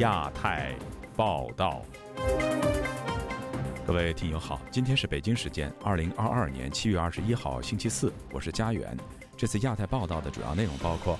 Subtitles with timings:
[0.00, 0.74] 亚太
[1.14, 1.82] 报道。
[3.86, 8.96] 各位听友好，今天是北京时间二零二二年七月二十一号星期四，我是佳远。
[9.36, 11.18] 这次亚太报道的主要内容包括：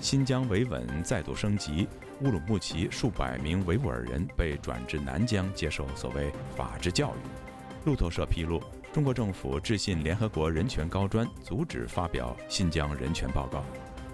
[0.00, 1.86] 新疆维稳再度升级，
[2.20, 8.60] 乌鲁木齐数百名维吾尔人被转至南疆接受所谓法治教育；路透社披露，
[8.92, 13.62] 中国政府致信联合国人权高专，阻止发表新疆人权报告。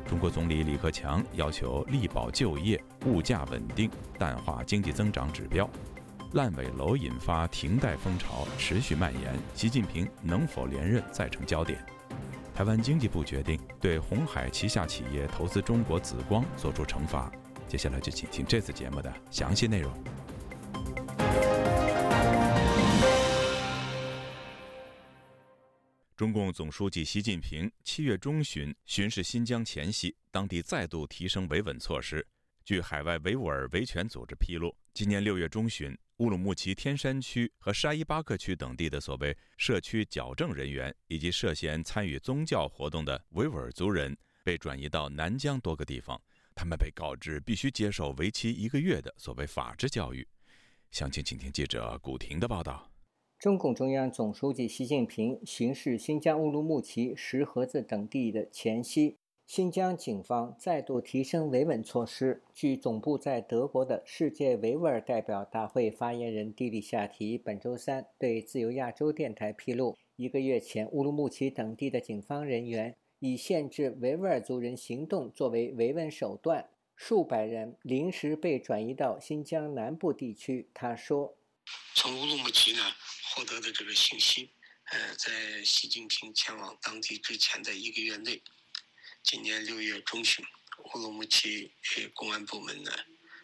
[0.06, 5.68] 中国总理李克强要求力保就业、物价稳定，淡化经济增长指标。
[6.32, 11.78] 烂尾楼引发停贷风潮持续蔓延，习近平能否连任再成焦点。
[12.54, 17.30] 台湾经济部决定对红海旗下企业投资中国紫光作出惩罚。
[17.66, 19.92] 接下来就请听这次节目的详细内容。
[26.22, 32.24] 中共总书记习近平七月中旬巡视新疆前夕，当地再度提升维稳措施。
[32.64, 46.22] 据海外维吾尔维权组织披露，今年六月中旬，乌鲁木齐天山区和沙依巴克区等地的所谓社区矫正人员，以及涉嫌参与宗教活动的维吾尔族人，被转移到南疆多个地方。
[46.54, 50.24] 他们被告知必须接受为期一个月的所谓法治教育。
[50.92, 52.91] 详情，请听记者古婷的报道。
[53.42, 59.16] 中共中央总书记习近平巡视新疆乌鲁木齐、石河子等地的前夕，
[59.48, 62.40] 新疆警方再度提升维稳措施。
[62.54, 80.68] 据总部在德国的世界维吾尔代表大会发言人蒂利夏提本周三对自由亚洲电台披露，一个月前，乌鲁木齐等地的警方人员以限制维吾尔族人行动作为维稳手段，数百人临时被转移到新疆南部地区。
[80.72, 81.34] 他说
[81.94, 82.94] ：“从乌鲁木齐呢。”
[83.34, 84.52] 获得的这个信息，
[84.90, 88.42] 呃，在习近平前往当地之前的一个月内，
[89.22, 90.44] 今年六月中旬，
[90.92, 91.72] 乌鲁木齐
[92.12, 92.92] 公安部门呢，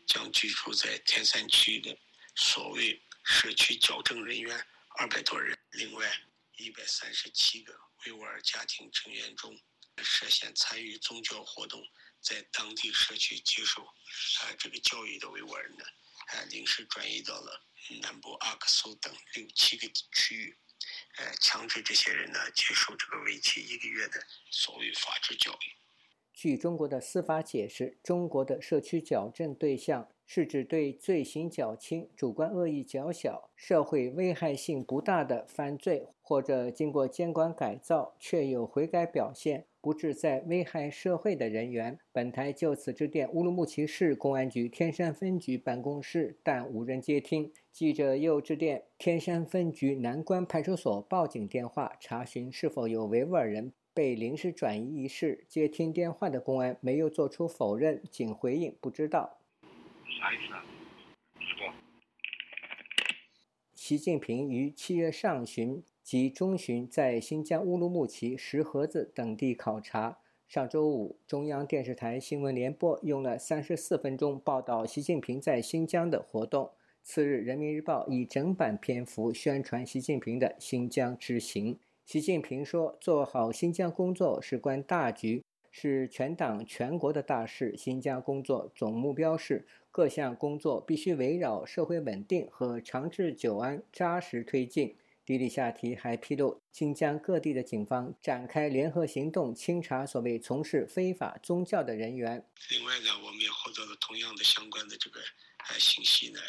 [0.06, 1.98] 将居住在天山区的
[2.36, 4.62] 所谓社区矫正人员
[4.98, 6.06] 二百多人，另外
[6.58, 9.58] 一百三十七个维吾尔家庭成员中，
[10.04, 11.82] 涉嫌参与宗教活动，
[12.20, 15.84] 在当地社区接受啊这个教育的维吾尔人呢，
[16.26, 17.64] 啊临时转移到了。
[18.02, 20.58] 南部阿克苏等六七个区域，
[21.16, 25.76] 呃，强制这些人呢接受这个为期一个月的所谓法制教育。
[26.32, 39.64] 据中国的司法解释，中国的社区矫正对象是指对罪行较轻、主观恶意较小、社会危害性不大的犯罪，或者经过监管改造却有悔改表现。
[39.80, 47.50] 不致再危害社会的人员，本台就此致电乌鲁木齐市公安局天山分局办公室，但无人接听。
[47.72, 55.46] 记者又致电天山分局南关派出所报警电话，查询是否有维吾尔人被临时转移一事。
[55.48, 59.37] 接听电话的公安没有做出否认，仅回应不知道。
[60.16, 60.62] 啥意思啊？
[63.74, 65.82] 习近平于七月上旬。
[66.08, 70.20] 及中旬在新疆乌鲁木齐、石河子等地考察。
[70.48, 76.70] 上周五，中央电视台新闻联播用了三十四分钟报道习近平在新疆的活动。
[77.02, 81.78] 次日，《人民日报》以整版篇幅宣传习近平的新疆之行。
[82.06, 85.44] 习近平说：“做好新疆工作事关大局，
[85.80, 87.76] 是全党全国的大事。
[87.76, 102.44] 新疆工作总目标是各项工作必须围绕社会稳定和长治久安扎实推进。”迪里夏提还披露，新疆各地的警方展开联合行动，清查所谓从事非法宗教的人员。
[102.70, 105.20] 另外呢，我们也获得了同样的相关的这个
[105.68, 106.40] 呃信息呢，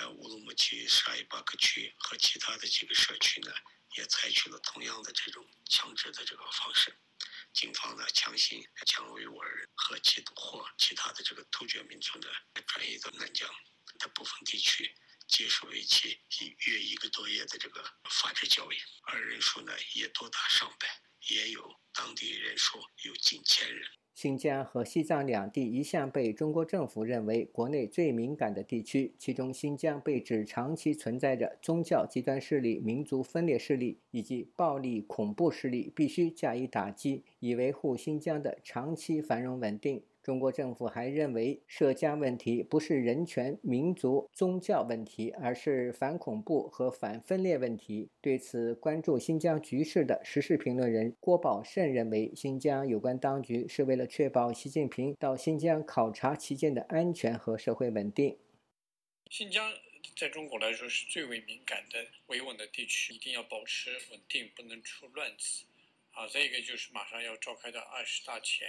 [0.00, 3.48] 呃，乌鲁木齐沙依巴克区和其他的几个社区呢，
[3.96, 6.92] 也采取了同样的这种强制的这个方式，
[7.52, 12.28] 警方呢强行将维吾尔人和其或其他的这个突厥民族呢
[12.66, 13.48] 转移到南疆
[13.98, 14.94] 的部分地区。
[15.28, 18.78] 接受为期一约一个多月的这个法制教育，
[19.08, 20.88] 而人数呢也多达上百，
[21.28, 23.90] 也有当地人数有近千人。
[24.16, 40.00] 新疆和西藏两地一向被中国政府认为国内最敏感的地区，其中新疆被指长期存在着宗教极端势力、民族分裂势力以及暴力恐怖势力，必须加以打击，以维护新疆的长期繁荣稳定。
[40.26, 48.10] 中国政府还认为，涉疆问题不是人权、民族、宗教问题，而是反恐怖和反分裂问题。
[48.20, 58.36] 对此，关注新疆局势的时事评论人郭宝胜认为，新疆有关当局是为了确保习近平到新疆考察期间的安全和社会稳定。
[59.30, 59.72] 新疆
[60.16, 65.66] 在中国来说是最为敏感的、维稳的地区，一定要保持稳定，不能出乱子。
[66.10, 68.66] 啊，再一个就是马上要召开的二十大前。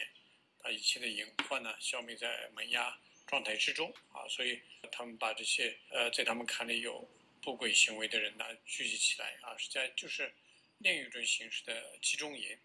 [0.64, 4.60] 把一切的隐患呢消灭在萌芽，状态之中啊，所以
[4.92, 7.08] 他们把这些呃在他们看来有
[7.42, 10.34] 不轨行为的人呢聚集起来啊，实际上就是
[10.80, 12.58] 另一种形式的集中营。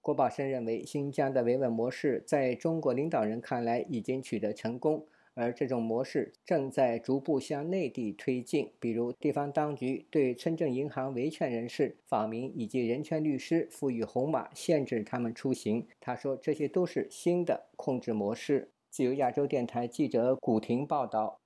[0.00, 5.08] 郭宝生认为，新疆的维稳模式在中国领导人看来已经取得成功。
[5.34, 15.86] 而这种模式正在逐步向内地推进，比如地方当局对村镇银行维权人士、访民以及人权律师赋予红码，限制他们出行。
[16.00, 18.70] 他说，这些都是新的控制模式。
[18.90, 21.40] 自由亚洲电台记者古婷报道。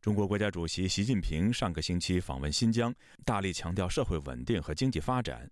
[0.00, 2.94] 中国国家主席习近平上个星期访问新疆，
[3.24, 5.50] 大力强调社会稳定和经济发展。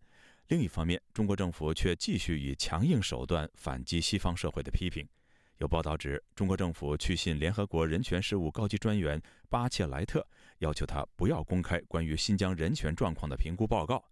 [0.49, 5.07] 另一方面，中国政府却继续以强硬手段反击西方社会的批评。
[5.59, 10.27] 有报道指，中国政府去信联合国人权事务高级专员巴切莱特，
[10.59, 14.05] 要求他不要公开关于新疆人权状况的评估报告。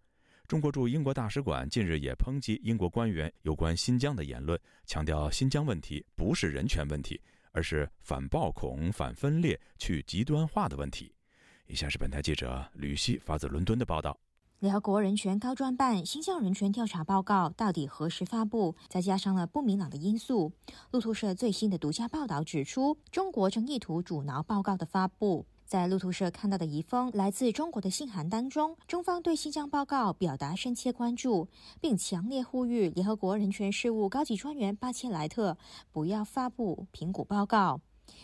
[0.47, 11.12] 中国驻英国大使馆近日也抨击英国官员有关新疆的言论，强调新疆问题不是人权问题，而是反暴恐、反分裂、去极端化的问题。
[11.67, 14.19] 以下是本台记者吕希发自伦敦的报道。
[14.62, 18.76] 联合国人权高专办新疆人权调查报告到底何时发布？
[18.88, 20.53] 再加上了不明朗的因素。
[20.93, 25.44] 路透社最新的独家报道指出，中国正意图阻挠报告的发布。
[25.67, 31.49] 在路透社看到的一封来自中国的信函当中，中方对新疆报告表达深切关注，
[31.81, 35.59] 并强烈呼吁联合国人权事务高级专员巴切莱特
[35.91, 37.81] 不要发布评估报告。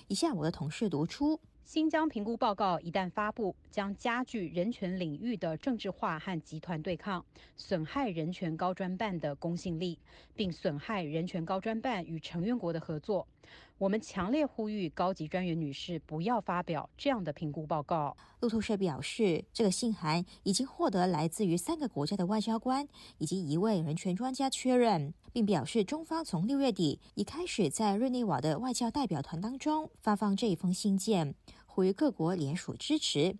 [0.06, 1.40] 以下我的同事读出。
[1.68, 7.22] 新疆评估报告一旦发布，将加剧人权领域的政治化和集团对抗，
[7.58, 9.98] 损害人权高专办的公信力，
[10.34, 13.28] 并损害人权高专办与成员国的合作。
[13.76, 18.16] 我们强烈呼吁高级专员女士不要发表这样的评估报告。
[18.40, 22.88] 路透社表示，这个信函已经获得来自于三个国家的外交官
[23.18, 31.34] 以及一位人权专家确认，并表示中方从六月底已开始在日内瓦的外交代表团当中发放这一封信件，
[31.78, 33.36] 呼吁各国联署支持。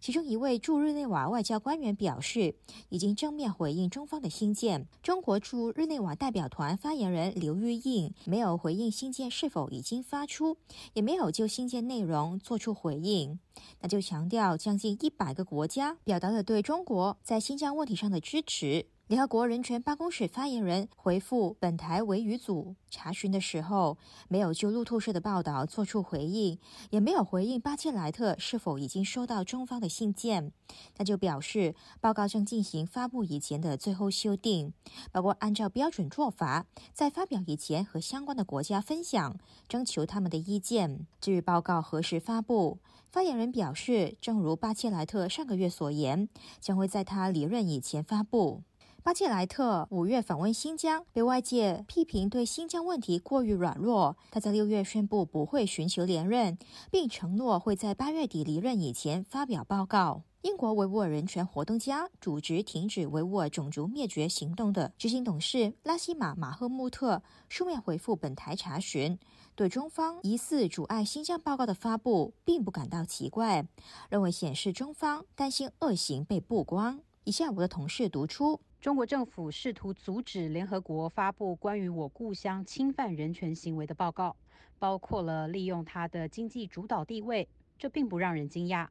[0.00, 2.54] 其中一位驻日内瓦外交官员表示，
[2.88, 4.88] 已经正面回应中方的信件。
[5.02, 10.56] 中国驻日内瓦代表团发言人刘玉印没有回应信件是否已经发出，
[10.94, 13.38] 也没有就信件内容做出回应。
[13.80, 18.86] 那就强调，将近一百个国家表达了对中国在新疆问题上的支持。
[19.12, 30.50] 联合国人权办公室发言人回复本台维语组查询的时候，没有就路透社的报道做出回应，也没有回应巴切莱特是否已经收到中方的信件。
[30.94, 34.72] 他就表示，报告正进行发布以前的最后修订，
[35.12, 36.64] 包括按照标准做法，
[36.94, 39.36] 在发表以前和相关的国家分享，
[39.68, 41.06] 征求他们的意见。
[41.20, 42.78] 至于报告何时发布，
[43.10, 48.62] 发言人表示，正如巴切莱特上个月所言，将会在他离任以前发布。
[49.04, 54.16] 巴切莱特五月访问新疆，被外界批评对新疆问题过于软弱。
[54.30, 56.56] 他在六月宣布不会寻求连任，
[56.88, 60.22] 并承诺会在八月底离任以前发表报告。
[60.42, 69.18] 英国维吾尔人权活动家、组织停止维吾尔种族灭绝行动的执行董事拉希马·马赫穆特书面回复本台查询，
[69.56, 73.66] 对中方疑似阻碍新疆报告的发布并不感到奇怪，
[74.08, 77.00] 认为显示中方担心恶行被曝光。
[77.24, 78.60] 以下我的同事读出。
[78.82, 84.34] 中国政府试图阻止联合国发布关于我故乡侵犯人权行为的报告，
[84.80, 88.88] 包括了利用它的经济主导地位，这并不让人惊讶。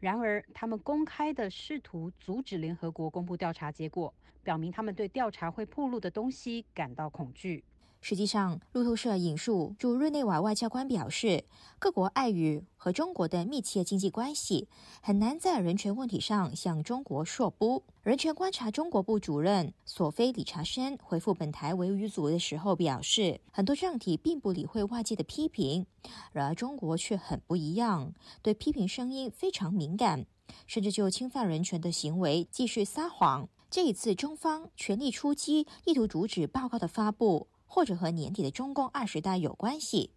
[0.00, 7.62] 然而，他们公开的试图阻止联合国公布调查结果，表明他们对调查会暴露的东西感到恐惧。
[8.08, 11.42] 实际上，路透社引述驻日内瓦外交官表示，
[11.80, 14.68] 各国碍于和中国的密切经济关系，
[15.02, 17.82] 很难在人权问题上向中国说不。
[18.04, 25.84] 人权观察中国部主任索菲·理查森回复本台维语组的时候表示，很多政体并不理会外界的批评，
[26.30, 30.24] 然而中国却很不一样，对批评声音非常敏感，
[30.68, 33.48] 甚至就侵犯人权的行为继续撒谎。
[33.68, 37.48] 这一次，中方全力出击，意图阻止报告的发布。
[37.66, 40.12] 或者和年底的中共二十大有关系。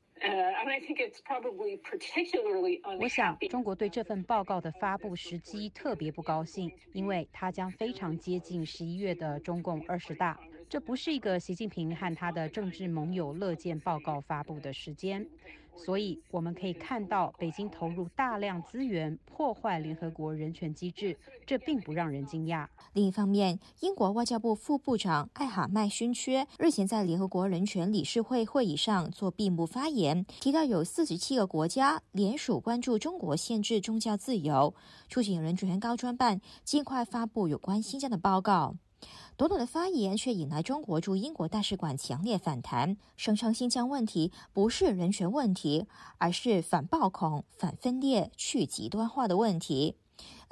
[2.99, 10.39] 我想，中国对这份报告的发布时机特别不高兴，因为它将非常接近十一月的中共二十大。
[10.69, 15.25] 这不是一个习近平和他的政治盟友乐见报告发布的时间。
[15.85, 22.67] 所以我们可以看到，北京投入大量资源破坏联合国人权机制，这并不让人惊讶。
[22.93, 34.75] 另一方面，英国外交部副部长艾哈迈勋缺日前在联合国人权理事会会议上做闭幕发言，提到有四十七个国家联署关注中国限制宗教自由，
[35.07, 38.75] 促请人权高专办尽快发布有关新疆的报告。
[39.37, 45.85] 短短的发言却引来中国驻英国大使馆强烈反弹，声称新疆问题不是人权问题，
[46.17, 49.95] 而是反暴恐、反分裂、去极端化的问题。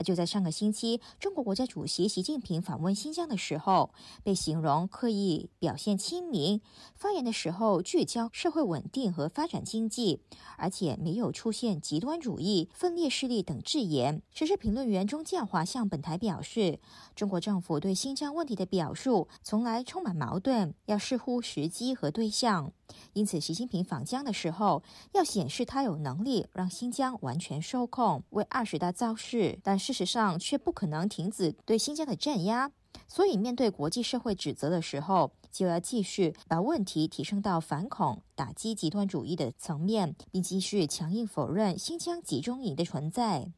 [0.03, 6.61] 就在上个星期，中国国家主席习近平访问新疆的时候，被形容刻意表现亲民，
[6.95, 10.21] 发言的时候聚焦社会稳定和发展经济，
[10.57, 14.21] 而且没有出现极端主义、分裂势力等字眼。
[14.31, 16.79] 时事评论员钟建华向本台表示，
[17.15, 22.71] 中国政府对新疆问题的表述从来充满矛盾，要视乎时机和对象。
[23.13, 24.81] 因此，习近平访疆的时候，
[25.13, 32.69] 要显示他有能力让新疆完全受控，为二十大造势，但是事实上却不可能停止对新疆的镇压。
[33.07, 43.49] 所以，面对国际社会指责的时候，就要继续把问题提升到反恐、打击极端主义的层面，并继续强硬否认新疆集中营的存在。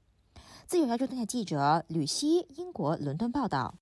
[0.67, 3.73] 自由亚洲电台记者吕希，英国伦敦报道。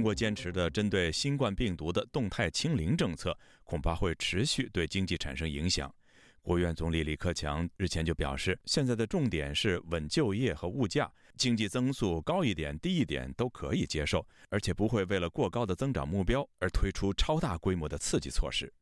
[0.00, 5.94] 中国坚持的针对新冠病毒的动态清零政策，恐怕会持续对经济产生影响。
[6.40, 18.72] 国务院总理李克强日前就表示，现在的重点是稳就业和物价，经济增速高一点、低一点都可以接受，而且不会为了过高的增长目标而推出超大规模的刺激措施。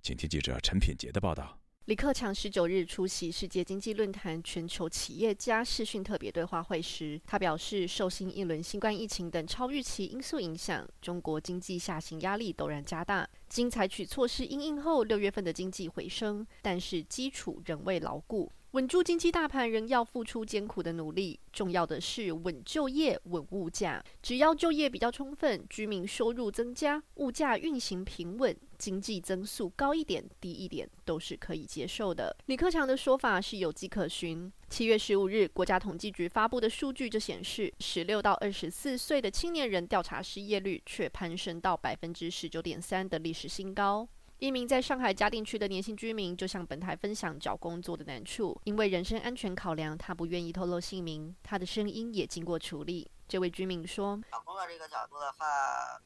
[0.00, 1.60] 请听记者陈品杰的报道。
[1.86, 13.28] 李克强十九日出席世界经济论坛全球企业家视讯特别对话会时，他表示，受新一轮新冠疫情等超预期因素影响，中国经济下行压力陡然加大。
[13.48, 18.52] 经采取措施应应后，六月份的经济回升，但是基础仍未牢固。
[18.72, 24.00] 稳住经济大盘仍要付出艰苦的努力，重要的是稳就业、稳物价。
[24.22, 32.34] 只要就业比较充分，居民收入增加，物价运行平稳，经济增速高一点、低一点都是可以接受的。
[32.46, 34.50] 李克强的说法是有迹可循。
[34.70, 44.08] 七月十五日，国家统计局发布的数据就显示，十六到二十四岁的青年人调查失业率却攀升到百分之十九点三的历史新高。
[44.38, 51.36] 一名在上海嘉定区的年轻居民就向本台分享找工作的难处，因为人身安全考量，他不愿意透露姓名。
[51.42, 53.10] 他的声音也经过处理。
[53.28, 55.44] 这位居民说：“找工作这个角度的话，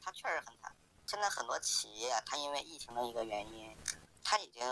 [0.01, 0.74] 他确实很惨。
[1.07, 3.75] 现在很多企业，它因为疫情的一个原因，
[4.23, 4.63] 它已经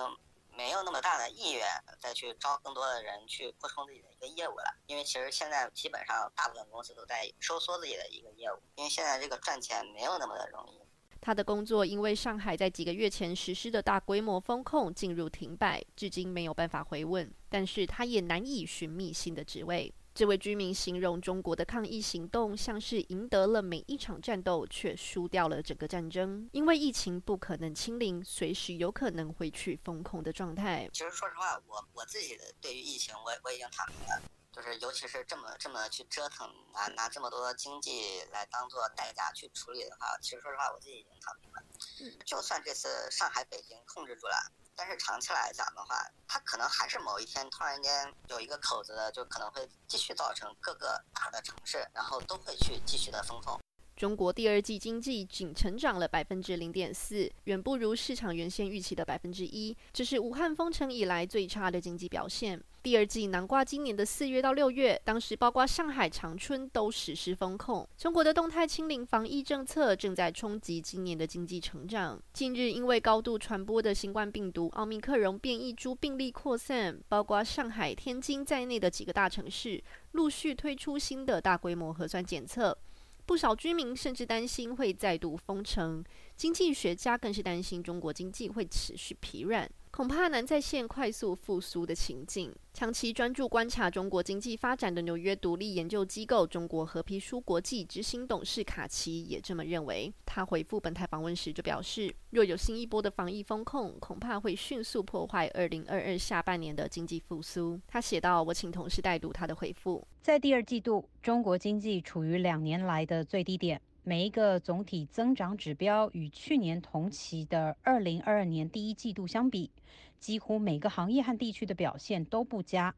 [0.56, 1.66] 没有那么大的意愿
[2.00, 4.76] 再去招更多的人去扩充自己的一个业务了。
[4.88, 10.82] 因为其实现在基本上大部分公司都在收缩自己的一个业务，因为现在这个赚钱没有那么的容易。”
[11.22, 17.34] 他的工作因为上海在几个月前实施的大规模封控进入停摆，至今没有办法回问。
[17.48, 19.94] 但是他也难以寻觅新的职位。
[20.16, 26.48] 这位居民形容中国的抗疫行动像是赢得了每一场战斗，却输掉了整个战争。
[26.52, 30.88] 因为疫情不可能清零，随时有可能回去封控的状态。
[30.94, 34.22] 其实说实话，我我自己的对于疫情，我我已经躺平了。
[34.52, 42.22] 就是，尤其是这么这么去折腾，拿拿这么多经济来当做代价去处理的话，其实说实话，我自己已经躺平了。
[42.24, 44.36] 就算这次上海、北京控制住了，
[44.76, 45.96] 但是长期来讲的话，
[46.28, 53.60] 它可能还是某一天突然间有一个口子的，就可能会继续造成各个大的城市，然后都会去继续的封控。
[53.96, 62.62] 中国第二季经济仅成长了百分之零点四，远不如市场原先预期的百分之一，这是武汉封城以来最差的经济表现。
[62.84, 67.88] 第二季南瓜今年的四月到六月，当时包括上海、长春都实施封控。
[67.98, 72.22] 中国的动态清零防疫政策正在冲击今年的经济成长。
[72.34, 82.78] 近日，因为高度传播的新冠病毒奥密克戎变异株病例扩散，包括上海、天津在内的几个大城市陆续推出新的大规模核酸检测。
[83.26, 86.04] 不少居民甚至担心会再度封城，
[86.36, 89.72] 经济学家更是担心中国经济会持续疲软。
[89.96, 92.52] 恐怕难再现快速复苏的情景。
[92.74, 100.12] 长期专注观察中国经济发展的纽约独立研究机构中国和皮书国际执行董事卡奇也这么认为。
[100.26, 107.80] 他回复本台访问时就表示，若有新一波的防疫风控，恐怕会迅速破坏二零二二下半年的经济复苏。
[107.88, 110.04] 他写道：“我请同事代读他的回复。
[110.24, 119.72] 在第二季度，中国经济处于两年来的最低点。”每一个总体增长指标与去年同期的二零二二年第一季度相比，
[120.20, 122.94] 几乎每个行业和地区的表现都不佳。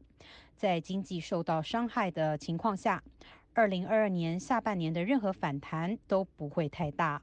[0.56, 3.04] 在经济受到伤害的情况下，
[3.54, 7.22] 二零二二年下半年的任何反弹都不会太大。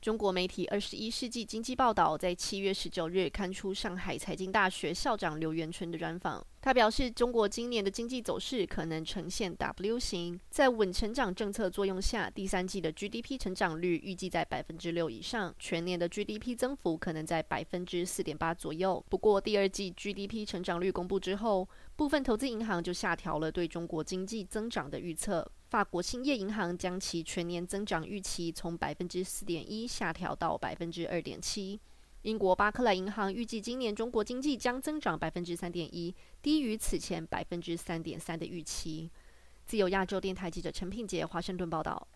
[0.00, 6.42] 中国媒体《二十一世纪经济报道》在七月十九日刊出上海财经大学校长刘元春的专访。
[6.62, 19.04] 他表示，中国今年的经济走势可能呈现 W 型，在稳成长政策作用下，第三季的 GDP 成长率预计在百分之六以上，全年的 GDP 增幅可能在百分之四点八左右。
[19.10, 25.46] 不过，第二季 GDP 成长率公布之后，部分投资银行就下调了对中国经济增长的预测。
[25.70, 31.80] 法国兴业银行将其全年增长预期从百分之四点一下调到百分之二点七。
[32.22, 36.12] 英国巴克莱银行预计今年中国经济将增长百分之三点一，
[36.42, 39.08] 低于此前百分之三点三的预期。
[39.64, 42.08] 自由亚洲电台记者陈品杰华盛顿报道。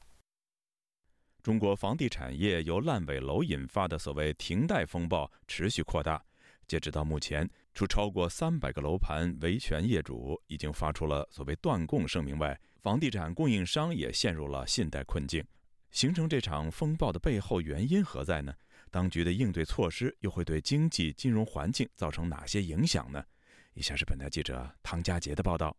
[1.40, 6.20] 中国房地产业由烂尾楼引发的所谓停贷风暴持续扩大，
[6.66, 15.42] 截止到目前，除超过三百个楼盘维权业主已经发出了所谓断供声明外，房地产供应商也陷入了信贷困境，
[15.90, 18.52] 形成这场风暴的背后原因何在呢？
[18.90, 23.24] 当局的应对措施又会对经济金融环境造成哪些影响呢？
[23.72, 25.74] 以下是本台记者唐佳杰的报道。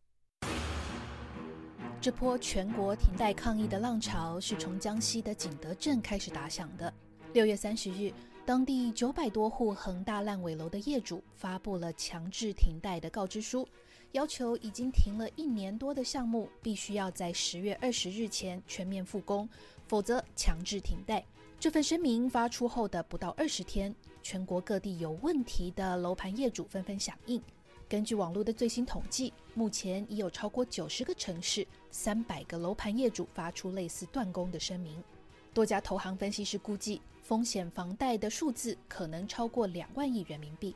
[2.01, 6.91] 这波全国停贷抗议的浪潮是从江西的景德镇开始打响的。
[7.33, 8.11] 六月三十日，
[8.47, 13.69] 当地九百多户恒大烂尾楼的业主发布了强制停贷的告知书。
[14.15, 19.47] 要求已经停了一年多的项目必须要在十月二十日前全面复工，
[19.87, 21.21] 否则强制停贷。
[21.59, 23.93] 这份声明发出后的不到二十天，
[24.23, 27.41] 全国各地有问题的楼盘业主纷纷响应。
[27.89, 35.03] 根据网络的最新统计，目前已有超过九十个城市、三百个楼盘业主发出类似断供的声明。
[35.53, 40.73] 多家投行分析师估计，风险房贷的数字可能超过两万亿人民币。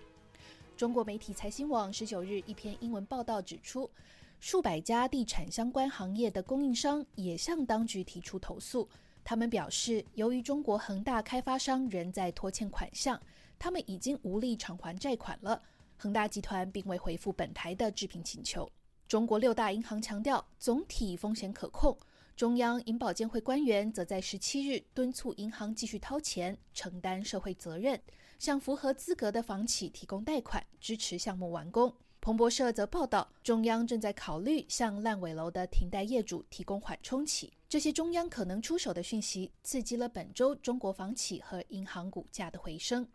[0.80, 3.92] 中国媒体财新网十九日一篇英文报道指出，
[4.40, 8.88] 数百家地产相关行业的供应商也向当局提出投诉。
[9.22, 13.22] 他们表示，由于中国恒大开发商仍在拖欠款项，
[13.60, 15.62] 他们已经无力偿还债款了。
[15.98, 18.66] 恒大集团并未回复本台的置评请求。
[19.06, 21.98] 中国六大银行强调总体风险可控。
[22.38, 28.02] 中央银保监会官员则在十七日敦促银行继续掏钱，承担社会责任。
[28.40, 31.94] 向符合资格的房企提供贷款，支持项目完工。
[32.22, 37.52] 彭博社则报道，中央正在考虑向烂尾楼的停贷业主提供缓冲期。
[37.68, 43.06] 这些中央可能出手的讯息，刺激了本周中国房企和银行股价的回升。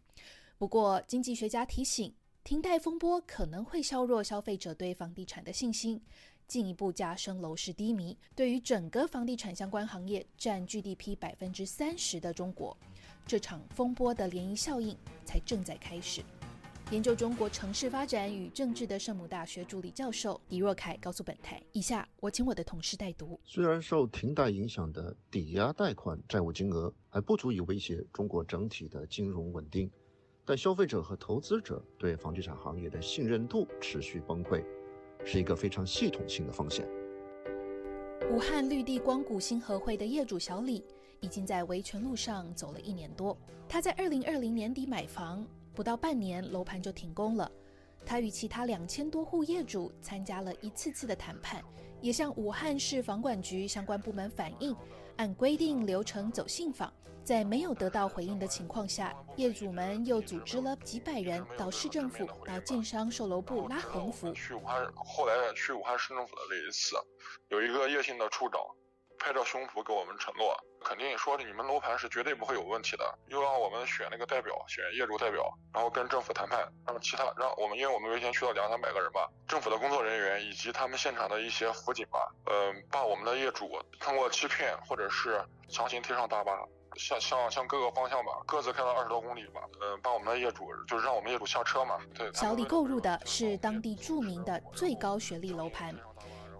[0.58, 6.00] 不过，经济学家提醒，停贷风波可能会削弱消费者对房地产的信心，
[6.46, 8.16] 进一步加深楼市低迷。
[8.34, 12.76] 对于整个房地产相关行业占 GDP 百分之三十的中国。
[13.26, 16.22] 这场风波的涟漪效应才正在开始。
[16.90, 23.40] 研究中国城市发展与政治的圣母大学助理教授李若凯告诉本台：“以下我请我的同事代读。
[23.42, 29.90] 虽然受停贷影响的抵押贷款债务金额还不足以威胁中国整体的金融稳定，
[30.44, 34.62] 但消费者和投资者对房地产行业的信任度持续崩溃，
[35.24, 36.86] 是一个非常系统性的风险。”
[38.30, 40.84] 武汉绿地光谷星河会的业主小李。
[41.24, 43.34] 已经在维权路上走了一年多。
[43.66, 47.50] 他在二零二零年底买房，不到半年楼盘就停工了。
[48.04, 51.64] 他与其他两千多户业主参加了一次次的谈判，
[52.02, 54.76] 也向武汉市房管局相关部门反映，
[55.16, 56.92] 按规定流程走信访。
[57.24, 64.30] 在没有得到回应的情况下，业主们又组织了几百人到市政府、到建商售楼部拉横幅。
[64.34, 66.96] 去武汉，后来去武汉市政府的这一次，
[67.48, 68.60] 有一个叶姓的处长。
[69.24, 86.52] 拍着胸脯给我们承诺，肯定说你们楼盘是绝对不会有问题的，又让我们选那个代表，选业主代表，然后跟政府谈判，让其他让我们，因为我们维权去了两三百个人吧，政府的工作人员以及他们现场的一些辅警吧，嗯，把我们的业主通过欺骗或者是强行推上大巴，
[86.96, 91.98] 向向向各个方向吧，各自开了二十多公里吧，嗯，把我们的业主就是让我们业主下车嘛。
[92.14, 95.98] 对，小李购入的是当地著名的最高学历楼盘。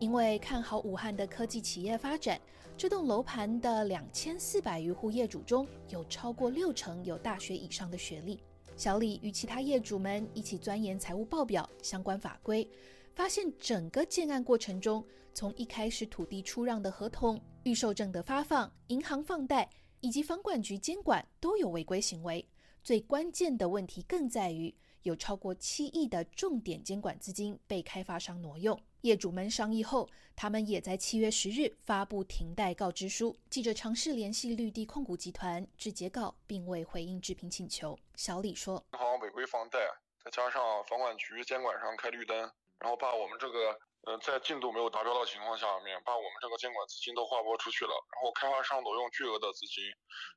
[0.01, 2.39] 因为看好武汉的科技企业发展，
[2.77, 8.41] 这栋楼盘的两千四百余户业主中有超过六成有大学以上的学历。
[8.77, 12.69] 小李与其他业主们一起钻研财务报表相关法规，
[13.15, 22.45] 发现整个建案过程中，从一开始土地出让的合同、预售证的发放、银行放贷以及房管局监管都有违规行为。
[22.83, 28.79] 最关键的问题更在于，有超过七亿的重点监管资金被开发商挪用。
[29.05, 33.37] 业主们商议后，他们也在七月十日发布停贷告知书。
[33.51, 37.99] 记者尝试联系绿地控股集团，致截稿，并未回应置评请求。
[38.17, 39.79] 小李说：“银行违规放贷，
[40.25, 49.85] 再加上房管局监管上开绿灯，然后把我们这个呃，在进度没有达标的情况下面，把我们这个监管资金都划拨出去了，然后开发商挪用巨额的资金，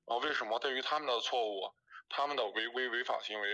[0.03, 1.71] 然后为什么对于他们的错误、
[2.09, 3.47] 他们的违规违法行为，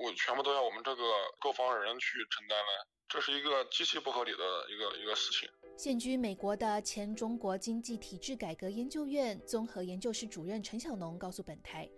[0.00, 1.04] 我全部都要我们这个
[1.40, 2.72] 购房人去承担呢？
[3.08, 4.38] 这是一个极其不合理的
[4.68, 5.48] 一个一个事情。
[5.76, 11.88] 现居美国的前中国经济体制改革研究院综合研究室主任陈小农告诉本台，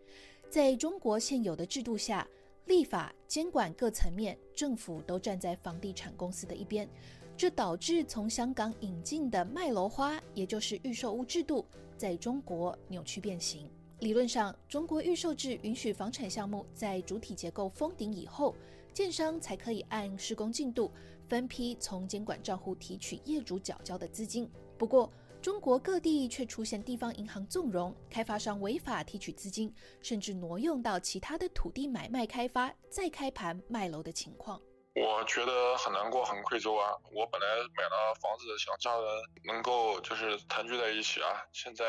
[0.51, 2.29] 在中国现有的制度下，
[2.67, 6.89] 立法监管各层面，政府都站在房地产公司的一边，
[7.37, 11.65] 这导致从香港引进的卖楼花，也就是预售屋制度，
[11.97, 13.71] 在中国扭曲变形。
[14.01, 18.55] 理论上，中国预售制允许房产项目在主体结构封顶以后。
[18.99, 20.93] 建商才可以按施工进度
[21.29, 24.51] 分批从监管账户提取业主缴交的资金。
[24.77, 25.09] 不过，
[25.41, 34.61] 中国各地却出现地方银行纵容开发商违法提取资金，甚至挪用到其他的土地买卖开发，再开盘卖楼的情况。
[34.97, 36.91] 我觉得很难过，很愧疚啊！
[37.15, 39.05] 我本来买了房子，想家人
[39.45, 41.85] 能够就是团聚在一起啊，现在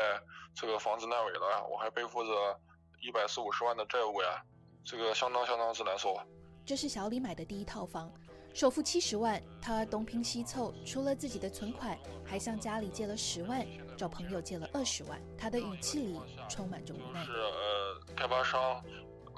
[0.54, 2.30] 这个房子烂尾了，我还背负着
[3.02, 4.40] 一百四五十万的债务呀，
[4.84, 6.16] 这个相当相当之难受。
[6.70, 8.08] 这是小李买的第一套房，
[8.54, 15.20] 首付七十万，他东拼西凑，除了自己的存款，还向家里借了十万，找朋友借了二十万。
[15.36, 17.24] 他的语气里充满着无奈。
[17.24, 18.80] 是呃，开发商，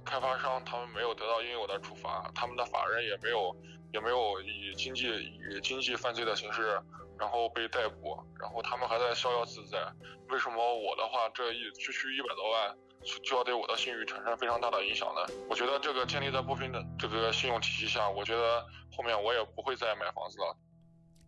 [0.05, 3.57] 开发商他们没有得到应有的处罚，他们的法人也没有，
[3.95, 6.79] 也没有以经济以经济犯罪的形式，
[7.19, 9.79] 然后被逮捕，然后他们还在逍遥自在。
[10.29, 12.77] 为什么我的话这一区区一百多万？
[13.25, 15.21] 就要对我的信誉产生非常大的影响呢。
[15.49, 20.57] 我觉得这个建立在不平等这个信用体系下，我觉得后面我也不会再买房子了。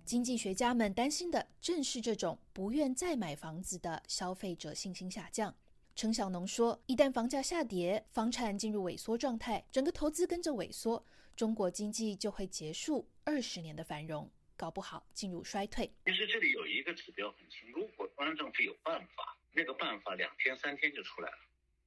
[0.04, 5.54] 经济学家们担心的正是这种不愿再买房子的消费者信心下降。
[5.96, 11.02] 陈小农说：“一旦房价下跌，房产进入萎缩状态，整个投资跟着萎缩，
[11.36, 21.36] 中国经济就会结束二十年的繁荣，搞不好进入衰退。”其实这里有一个指标很清，如果中央政府有办法，那个办法两天三天就出来了。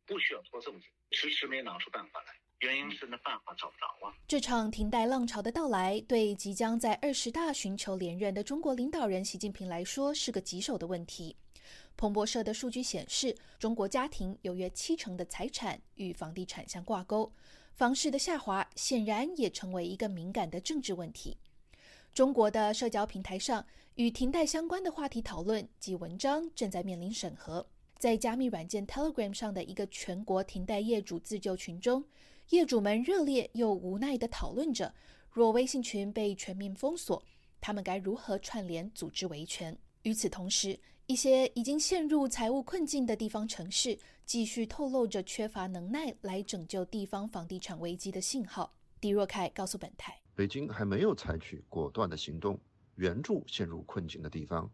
[0.07, 4.15] 不需要拖这么久，迟迟没拿出办法来，原因是那办法找不着啊。
[4.27, 11.35] 这场停贷浪潮的到来，对即将在二十大寻求连任的中国领导人习近平来说是个棘手的问题。
[11.97, 17.29] 彭博社的数据显示，中国家庭有约七成的财产与房地产相挂钩，
[17.73, 21.37] 房市的下滑显然也成为一个敏感的政治问题。
[22.13, 23.65] 中国的社交平台上，
[23.95, 27.67] 与停贷相关的话题讨论及文章正在面临审核。
[27.99, 32.03] 在加密软件 Telegram 上的一个全国停贷业主自救群中，
[32.49, 34.93] 业主们热烈又无奈地讨论着：
[35.31, 37.23] 若微信群被全面封锁，
[37.59, 39.75] 他们该如何串联组织维权？
[40.03, 48.71] 与此同时，一些已经陷入财务困境的地方城市继续透露着缺乏能耐来拯救地方房地产危机的信号。
[49.01, 52.59] 狄若凯告诉本台：“北京还没有采取果断的行动
[52.95, 54.69] 援助陷入困境的地方。”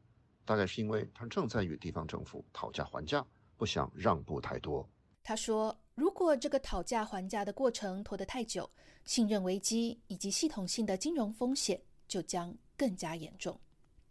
[0.45, 3.25] 大概是因为他正在与地方政府讨价还价，
[3.57, 4.87] 不想让步太多。
[5.23, 8.69] 他说：“如果这个讨价还价的过程拖得太久，
[9.05, 13.57] 信任危机以及系统性的金融风险就将更加严重。”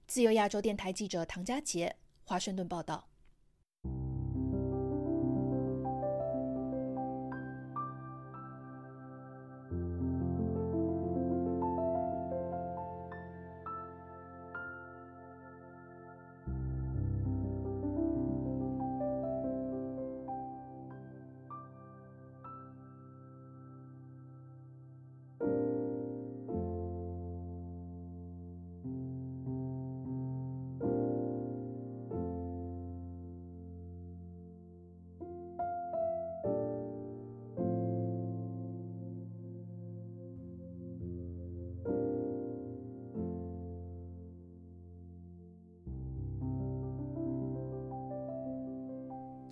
[0.08, 3.06] 自由亚洲电台记者唐佳杰，华盛顿报道。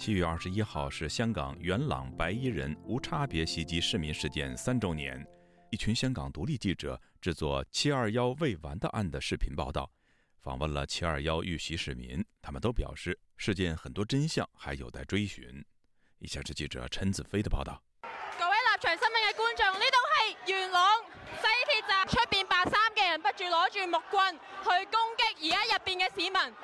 [0.00, 5.22] 七月二十一号是香港元朗白衣人无差别袭击市民事件三周年，
[5.70, 9.90] 一群香港独立记者制作“七二幺未完的案”的视频报道，
[10.40, 15.62] 访问了“七二幺”遇袭市民，他们都表示事件很多真相还有待追寻。
[16.18, 17.82] 以下是记者陈子飞的报道。
[18.38, 20.98] 各位立场新闻嘅观众，呢度系元朗
[21.36, 26.56] 西铁站出边白衫嘅人，不住攞住木棍去攻击而家入边嘅市民。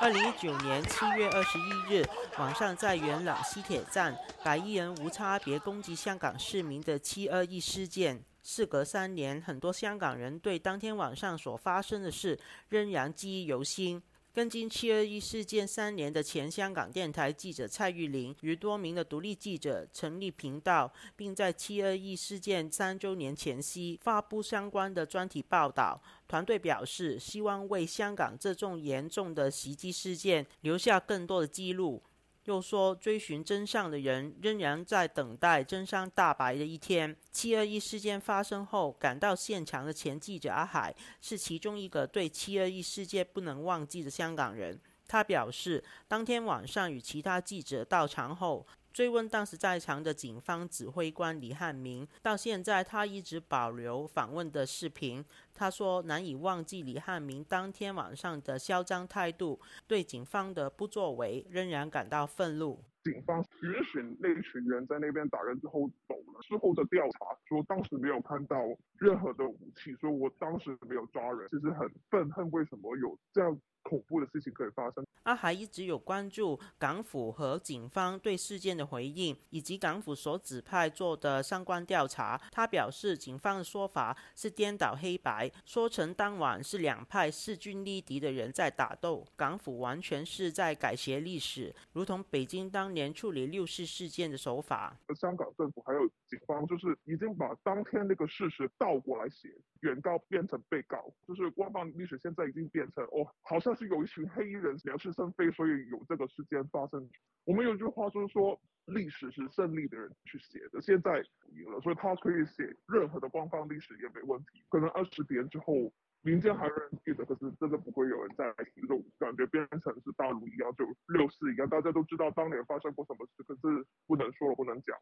[0.00, 2.04] 二零一九年七月二十一日
[2.38, 14.00] 晚上，在元朗西铁站，白衣人无差别攻击香港市民的“七二一”事件，事隔三年，很多香港人对当天晚上所发生的事仍然记忆犹新。
[14.38, 26.00] 跟进七二一事件三年的前香港电台记者蔡玉玲与多名的独立记者成立频道，并在七二一事件三周年前夕发布相关的专题报道。
[26.28, 32.00] 团队表示，希望为香港这种严重的袭击事件留下更多的记录。
[32.48, 37.14] 又说，追寻真相的人仍然在等待真相大白的一天。
[37.30, 44.80] 七二一事件发生后，赶到现场的前记者阿海是其中一个对七二一事件不能忘记的香港人。
[45.06, 48.66] 他表示，当天晚上与其他记者到场后。
[48.98, 55.24] 追问当时在场的警方指挥官李汉明，到现在他一直保留访问的视频。
[55.54, 62.82] 他说难以忘记李汉明当天晚上的嚣张态度，对警方的不作为仍然感到愤怒。
[63.04, 68.56] 警方允许那群人在那边打人之后走了，事后的调查说当时没有看到
[68.98, 73.56] 任何的武器，说我当时没有抓人，其实很愤恨为什么有这样。
[73.88, 75.04] 恐怖的事情可以发生。
[75.22, 82.40] 阿海一直有关注港府和警方对事件的回应，以及港府所指派做的相关调查。
[82.50, 94.96] 他表示，警方的说法是颠倒黑白，说成当晚是两派势均力敌的人在打斗，港府完全是在改写历史，如同北京当年处理六四事件的手法。
[95.18, 99.48] 香港政府还有警方，就是已经把当天那个事实倒过来写，
[99.80, 103.74] 原告变成被告，就是官方历史现在已经变成哦，好像。
[103.78, 107.08] 是有一群黑衣人惹是生非，所以有这个事件发生。
[107.44, 114.64] 我们有句话就是说，历史是胜利的人去写的，现在赢了，所以他可以写任何的官方历史也没问题。
[114.68, 124.98] 可能二十年之后，民间还有人记得，可是真的不会有人再来提这种感觉，变成是大陆一样，就六四一样，大家都知道当年发生过什么事，可是不能说了，不能讲。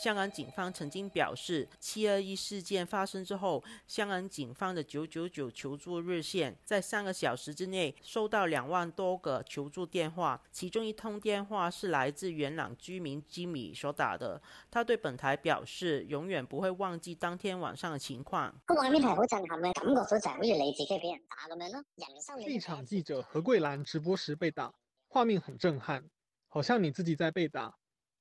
[0.00, 14.40] 香港警方曾经表示，七二一事件发生之后，香港警方的九九九求助热线在三个小时之内收到两万多个求助电话，其中一通电话是来自元朗居民吉米所打的。
[14.70, 18.52] 他对本台表示，永远不会忘記當天晚上的情況。
[18.66, 21.84] 個畫面係好震撼嘅，感覺到就係好似你自己俾人打咁樣咯。
[21.96, 24.72] 人生立場記者何桂蘭直播時被打，
[25.10, 26.08] 畫面很震撼，
[26.46, 27.74] 好像你自己在被打。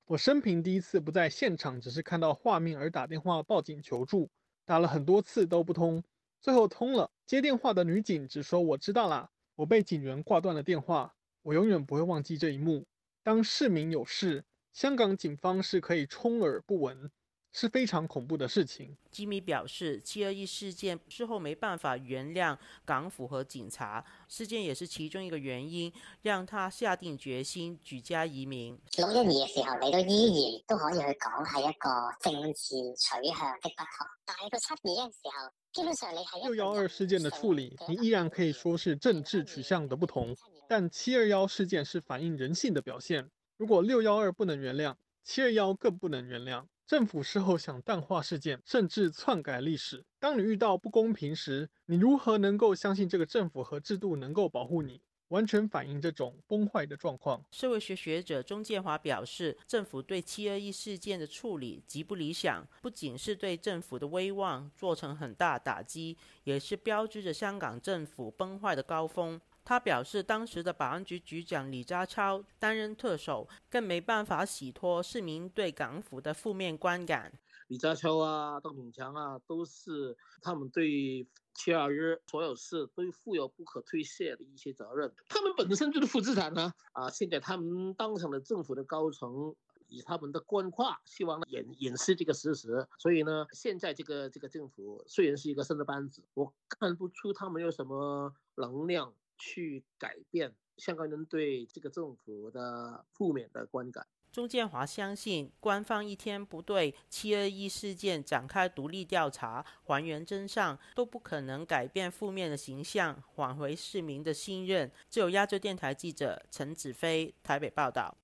[0.07, 4.29] 我生平第一次不在现场，只是看到画面而打电话报警求助，
[4.63, 6.01] 打了很多次都不通，
[6.39, 7.11] 最后通了。
[7.25, 11.13] 接电话的女警只说：“我知道啦。”我被警员挂断了电话。
[11.41, 12.85] 我永远不会忘记这一幕。
[13.21, 17.11] 当市民有事，香港警方是可以充耳不闻。
[17.53, 18.95] 是非常恐怖的事情。
[19.09, 22.55] 吉米表示，七二一事件事后没办法原谅
[22.85, 28.79] 港府和警察，事件也是其中一个原因，让他下定决心举家移民。
[28.97, 40.35] 六一二嘅时候，你都依然都可以去讲系一个政治取向的不同，但系到七二嘅时候，基本上你系六幺二事件的处理，你依然可以说是政治取向的不同，
[40.69, 43.27] 但七二幺事件是反映人性的表现。
[43.57, 46.63] 如果六幺二不能原谅，七二幺更不能原谅。
[46.87, 50.05] 政府事后想淡化事件，甚至篡改历史。
[50.19, 55.01] 当你遇到不公平时，你如何能够相信这个政府和制度能够保护你？
[55.27, 57.43] 完全反映这种崩坏的状况。
[57.51, 69.41] 社会学学者钟建华表示，政府对七二一事件的处理极不理想，不仅是对政府的威望造成很大打击，也是标志着香港政府崩坏的高峰。
[69.67, 77.33] 他表示，当时的保安局局长李家超担任特首，更没办法洗脱市民对港府的负面观感。
[77.67, 81.97] 李家超啊，邓炳强啊，都是他们对七二一
[82.31, 85.13] 所有事都负有不可推卸的一些责任。
[85.27, 86.71] 他们本身就是负资产呢。
[86.93, 89.53] 啊，现在他们当上了政府的高层，
[89.89, 92.87] 以他们的官话，希望掩掩饰这个事实。
[92.97, 99.13] 所以呢，现在这个这个政府虽然是一个新的班子，我看不出他们有什么能量。
[99.37, 104.05] 去改变香港人对这个政府的负面的观感。
[104.29, 114.91] 钟建华相信，官方一天不对七二一事件展开独立调查、还原真相，都不可能改变负面的形象，挽回市民的信任。
[115.09, 118.15] 只有亚洲电台记者陈子飞台北报道。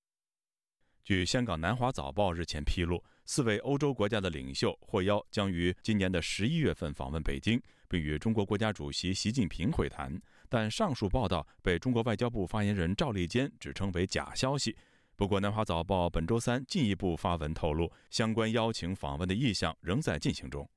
[1.04, 10.22] 据香港南华早报日前披露，四位欧洲国家的领袖获邀将于今年的十一月份访问北京，并与中国国家主席习近平会谈。
[10.54, 14.78] 但上述报道被中国外交部发言人赵立坚指称为假消息。
[15.16, 20.70] 不过，南华早报本周三进一步发文透露，相关邀请访问的意向仍在进行中。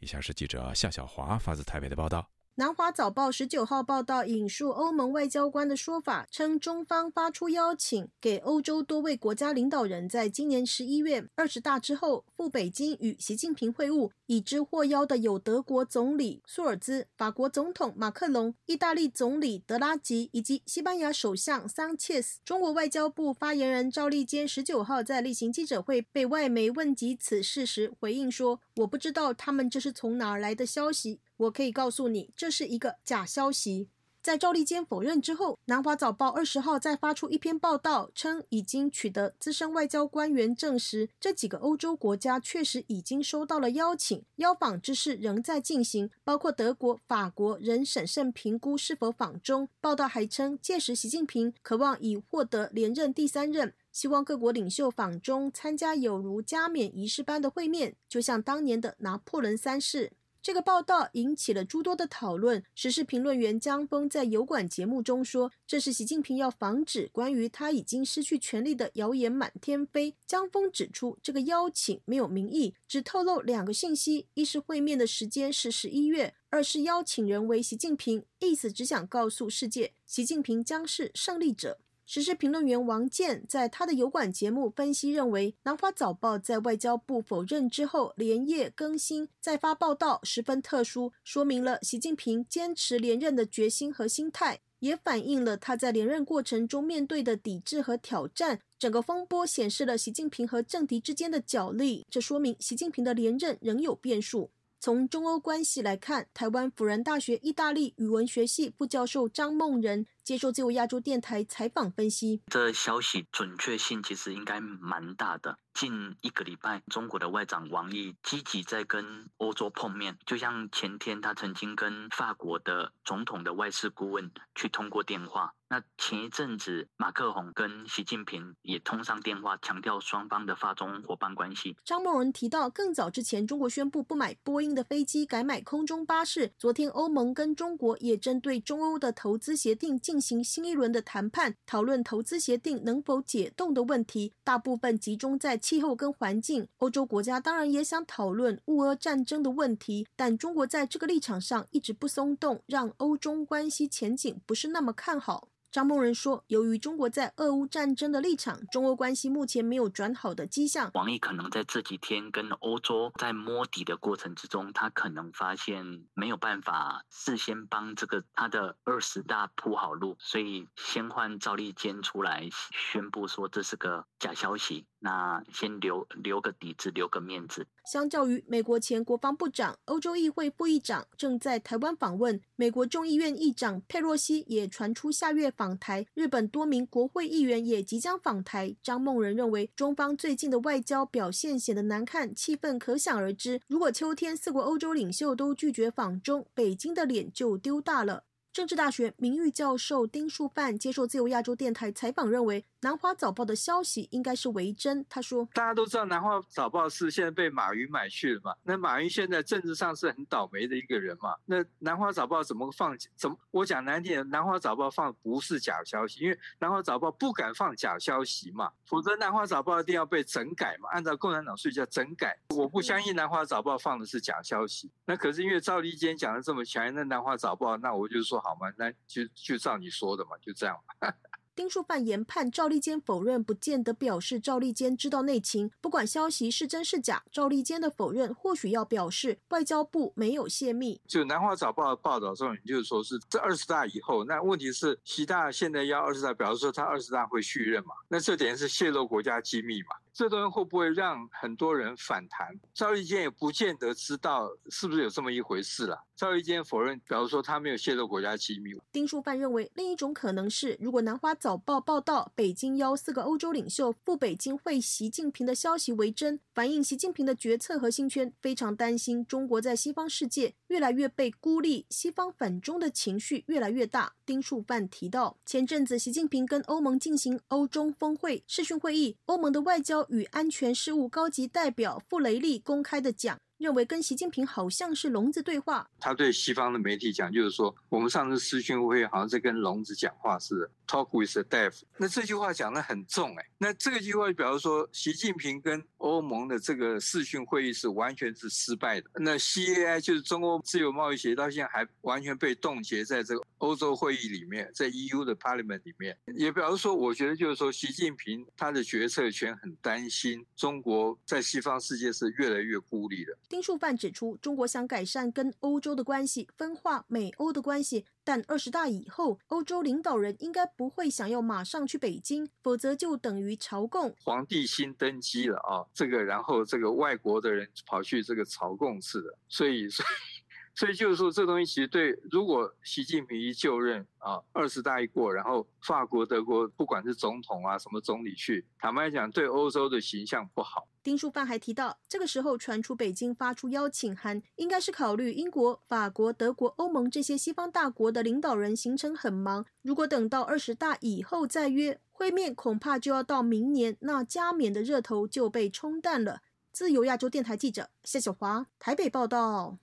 [0.00, 2.28] 以下是记者夏小华发自台北的报道。
[2.56, 14.10] 南华早报十九号报道引述欧盟外交官的说法，称中方发出邀请给欧洲多位国家领导人，在今年十一月二十大之后赴北京与习近平会晤。
[14.26, 22.40] 已知获邀的有德国总理舒尔兹、法国总统马克龙、意大利总理德拉吉以及西班牙首相桑切斯。
[22.42, 33.88] 中国外交部发言人赵立坚十九号在例行记者会被外媒问及此事时回应说：“我不知道他们这是从哪儿来的消息。”我可以告诉你，这是一个假消息。
[34.22, 49.68] 在赵立坚否认之后，南华早报二十号再发出一篇报道，称已经取得资深外交官员证实，这几个欧洲国家确实已经收到了邀请，邀访之事仍在进行，包括德国、法国仍审慎评估是否访中。
[49.80, 60.12] 报道还称，届时习近平渴望已获得连任第三任，希望各国领袖访中参加有如加冕仪式般的会面，就像当年的拿破仑三世。
[60.42, 62.60] 这个报道引起了诸多的讨论。
[62.74, 81.78] 时事评论员江峰在油管节目中说：“这是习近平要防止关于他已经失去权力的谣言满天飞。”江峰指出，这个邀请没有名义，只透露两个信息：一是会面的时间是十一月，二是邀请人为习近平，意思只想告诉世界，习近平将是胜利者。
[82.04, 98.60] 时事评论员王健在他的油管节目分析认为，南华早报在外交部否认之后连夜更新再发报道，十分特殊，说明了习近平坚持连任的决心和心态，也反映了他在连任过程中面对的抵制和挑战。
[98.78, 104.50] 整个风波显示了习近平和政敌之间的角力，这说明习近平的连任仍有变数。
[104.80, 115.56] 从中欧关系来看，台湾辅仁大学意大利语文学系副教授张梦仁接受自由亚洲电台采访分析，这消息准确性其实应该蛮大的。
[115.74, 125.54] 近一个礼拜，中国的外长王毅积极在跟欧洲碰面，就像前天他曾经跟法国的总统的外事顾问去通过电话。
[125.68, 131.74] 那前一阵子，马克宏跟习近平也通上电话，强调双方的法中伙伴关系。
[131.82, 136.52] 张梦仁提到，更早之前，中国宣布不买波音的飞机，改买空中巴士。
[136.58, 146.68] 昨天，欧盟跟中国也针对中欧的投资协定进行新一轮的谈判，讨论投资协定能否解冻的问题，大部分集中在气候跟环境。
[146.76, 155.48] 欧洲国家当然也想讨论乌俄战争的问题，但中国在这个立场上一直不松动，让欧中关系前景不是那么看好。
[155.72, 160.90] 张梦仁说：“由于中国在俄乌战争的立场，中欧关系目前没有转好的迹象。
[160.92, 177.66] 王毅可能在这几天跟欧洲在摸底的过程之中，他可能发现没有办法事先帮这个他的二十大铺好路，所以先换赵立坚出来宣布说这是个假消息。”那先留留个底子，留个面子。
[177.84, 188.76] 相较于美国前国防部长、欧洲议会副议长正在台湾访问，美国众议院议长佩洛西也传出下月访台，日本多名国会议员也即将访台。
[188.82, 193.60] 张梦仁认为，中方最近的外交表现显得难看，气氛可想而知。
[193.66, 198.24] 如果秋天四国欧洲领袖都拒绝访中，北京的脸就丢大了。
[198.52, 205.02] 政治大学名誉教授丁树范接受自由亚洲电台采访，认为南华早报的消息应该是为真。
[205.08, 208.54] 他说：“大家都知道南华早报是现在被马云买去了嘛？
[208.62, 211.34] 那马云现在政治上是很倒霉的一个人嘛？
[211.46, 212.94] 那南华早报怎么放？
[213.16, 220.90] 怎么我讲难听，南华早报放不是假消息，因为南华早报不敢放假消息嘛，否则南华早报一定要被整改嘛。
[220.90, 224.90] 按照共产党税叫整改，我不相信南华早报放的是假消息。
[225.06, 228.72] 那可是因为赵立坚讲的这么强，那南华早报，那我就说。”好吗？
[228.76, 230.76] 那就就照你说的嘛，就这样。
[231.54, 235.70] 丁树范研判，赵立坚否认不见得表示赵立坚知道内情。
[235.82, 240.98] 不管消息是真是假，赵立坚的否认或许要表示外交部没有泄密。
[241.06, 247.92] 就南华早报报道这种，就是说是这二十大以后，那问题是习大现在要二十大，表示说他二十大会续任嘛？
[248.08, 249.88] 那这点是泄露国家机密嘛？
[250.12, 252.48] 这东西会不会让很多人反弹？
[252.74, 256.04] 赵立坚也不见得知道是不是有这么一回事了。
[256.14, 258.72] 赵立坚否认，表示说他没有泄露国家机密。
[258.92, 274.12] 丁书范认为，另一种可能是，如果南华早报报道北京邀四个欧洲领袖赴北京会习近平的消息为真，反映习近平的决策核心圈非常担心中国在西方世界越来越被孤立，西方反中的情绪越来越大。
[274.24, 283.38] 丁树范提到，前阵子习近平跟欧盟进行欧中峰会视讯会议，欧盟的外交与安全事务高级代表傅雷利公开的讲。
[283.62, 285.88] 认为跟习近平好像是聋子对话。
[286.00, 291.80] 他对西方的媒体讲，就是说我们上次视讯会好像是跟聋子讲话似的，talk with the deaf。
[291.96, 299.08] 那这句话讲得很重哎，那这个句话表示说习近平跟欧盟的这个视讯会议是完全是失败的。
[299.14, 313.36] 那 CAI 就是中欧自由贸易协到现在还完全被冻结在这个欧洲会议里面，在 EU 的 Parliament 里面，也表示说，我觉得就是说习近平他的决策权很担心中国在西方世界是越来越孤立的。
[313.52, 324.16] 丁树范指出，中国想改善跟欧洲的关系，分化美欧的关系，但二十大以后，欧洲领导人应该不会想要马上去北京，否则就等于朝贡。
[324.24, 330.41] 皇帝新登基了啊，这个然后这个外国的人跑去这个朝贡似的，所以所以。
[330.74, 340.88] 所以就是说，这东西其实对，如果习近平一就任啊，二十大一过，然后法国、德国不管是总统啊，什么总理去，坦白讲，对欧洲的形象不好。
[341.02, 356.40] 丁书范还提到，这个时候传出北京发出邀请函，应该是考虑英国、法国、德国、欧盟这些西方大国的领导人行程很忙，如果等到二十大以后再约会面，恐怕就要到明年，那加冕的热头就被冲淡了。
[356.70, 359.76] 自由亚洲电台记者夏小华台北报道。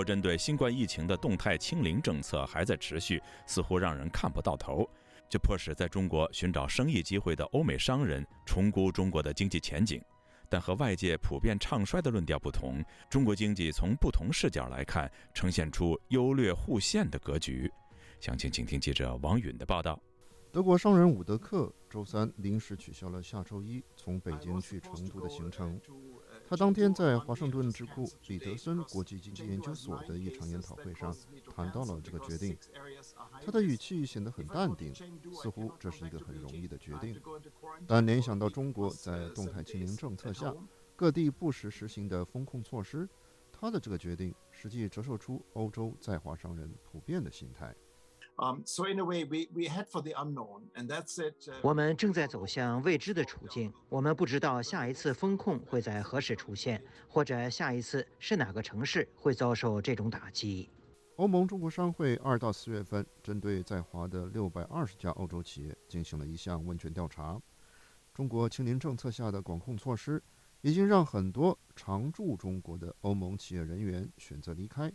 [0.00, 4.88] 国针对新冠疫情的动态清零政策还在持续，似乎让人看不到头，
[5.28, 10.02] 这迫使在中国寻找生意机会的欧美商人重估中国的经济前景。
[10.48, 17.70] 但和外界普遍唱衰的论调不同，中国经济从不同视角来看，呈现出优劣互现的格局。
[18.20, 20.00] 详情，请听记者王允的报道。
[20.50, 25.78] 德国商人伍德克周三临时取消了下周一从北京去成都的行程。
[26.50, 31.14] 他当天在华盛顿智库彼得森国际经济研究所的一场研讨会上
[31.54, 32.58] 谈到了这个决定。
[33.40, 34.92] 他的语气显得很淡定，
[35.32, 37.22] 似乎这是一个很容易的决定。
[37.86, 40.52] 但联想到中国在动态清零政策下
[40.96, 43.08] 各地不时实行的风控措施，
[43.52, 47.72] 他的这个决定实际折射出欧洲在华商人普遍的心态。
[51.62, 53.70] 我们正在走向未知的处境。
[53.90, 60.70] 我们不知道下一次风控会在何时出现，或者下一次是哪个城市会遭受这种打击。
[61.16, 67.38] 欧盟中国商会二到四月份针对在华的六百二十家欧洲企业进行了一项问卷调查。
[68.14, 70.22] 中国清零政策下的管控措施
[70.62, 74.90] 已经让很多常驻中国的欧盟企业人员选择离开，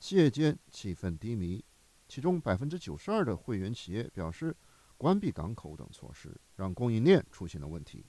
[0.00, 1.62] 企业间气氛低迷。
[2.08, 4.56] 其中百分之九十二的会员企业表示，
[4.96, 8.06] 关闭港口等措施让供应链出现了问题。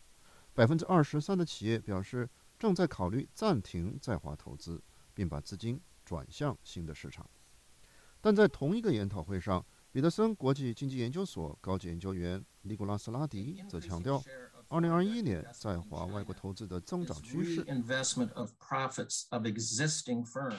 [0.53, 2.27] 百分之二十三的企业表示
[2.57, 4.81] 正在考虑暂停在华投资，
[5.13, 7.29] 并把资金转向新的市场。
[8.21, 14.21] 但在同一个研讨会上，彼得森国际经济研究所高级研究员尼古拉斯·拉迪则强调。
[14.69, 17.65] 二零二一年在华外国投资的增长趋势，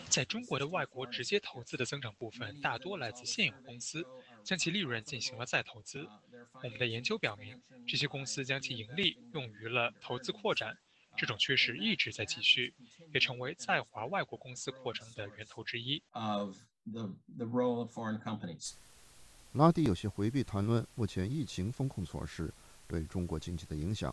[0.08, 4.04] 在中国的外国直接投资的增长部分大多来自现有公司，
[4.42, 6.08] 将其利润进行了再投资。
[6.54, 10.76] 我们的研究表明，这些公司将其盈利用于了投资扩展，
[11.16, 12.74] 这种趋势一直在继续，
[13.14, 16.02] 也成为在华外国公司扩张的源头之一。
[19.52, 22.52] 拉蒂有些回避谈论目前疫情风控措施。
[22.90, 24.12] 对中国经济的影响，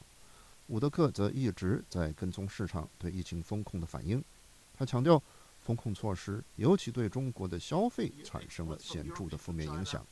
[0.67, 4.23] 伍德克则一直在跟踪市场对疫情风控的反应。
[4.77, 5.19] 他强调，
[5.59, 10.05] 风控措施尤其对中国的消费产生了显著的负面影响。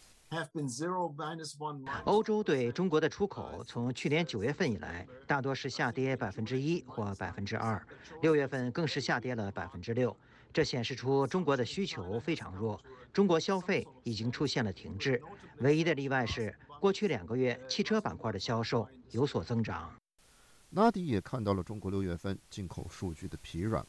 [2.06, 7.86] 欧洲对中国的出口从去年九月份以来，大多是下跌百分之一或百分之二，
[8.24, 10.18] 六月份更是下跌了百分之六。
[10.52, 12.82] 这显示出中国的需求非常弱，
[13.14, 15.22] 中国消费已经出现了停滞。
[15.60, 16.56] 唯一的例外是。
[16.80, 19.96] 过去两个月，汽车板块的销售有所增长。
[20.72, 23.86] 拉迪也看到了中国六月份进口数据的疲软，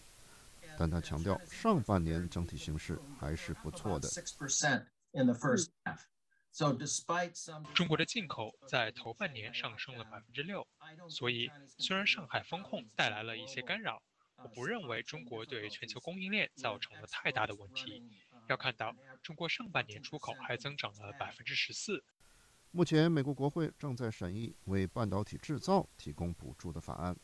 [0.79, 4.09] 但他强调上半年整体形势还是不错的。
[7.75, 10.67] 中国的进口在头半年上升了百分之六，
[11.09, 14.01] 所以虽然上海风控带来了一些干扰，
[14.37, 18.03] 我不认为中国对全球供应链造成了太大的问题。
[18.49, 22.05] 要看到，中国上半年出口还增长了百分之十四。
[22.77, 27.17] 目前，美国国会正在审议为半导体制造提供补助的法案，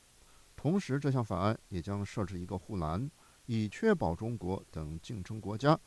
[0.57, 3.11] 同时，这项法案也将设置一个护栏，
[3.44, 5.78] 以确保中国等竞争国家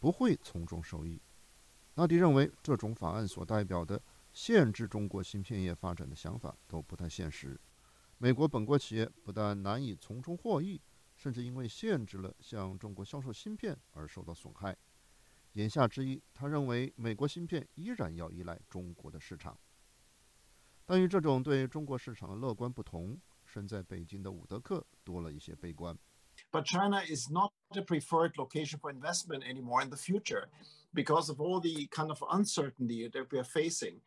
[0.00, 1.22] 不会从中受益。
[1.94, 4.02] 纳迪认为，这种法案所代表的
[4.32, 7.56] 限制中国芯片业发展的想法都不太现实。
[8.18, 10.80] 美国本国企业不但难以从中获益，
[11.14, 14.76] 甚至因为限制了向中国销售芯片而受到损害。
[15.54, 19.56] 言下之意，他认为美国芯片依然要依赖中国的市场。
[20.84, 25.96] 但与这种对中国市场的乐观不同，身在北京的伍德克多了一些悲观。
[26.50, 30.48] But China is not a preferred location for investment anymore in the future
[30.92, 34.00] because of all the kind of uncertainty that we are facing.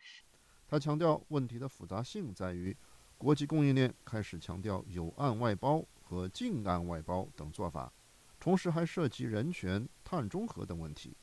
[0.68, 2.76] 他强调，问题的复杂性在于，
[3.18, 7.93] 国际供应链开始强调有岸外包和近岸外包等做法，
[8.38, 11.16] 同时还涉及人权、碳中和等问题，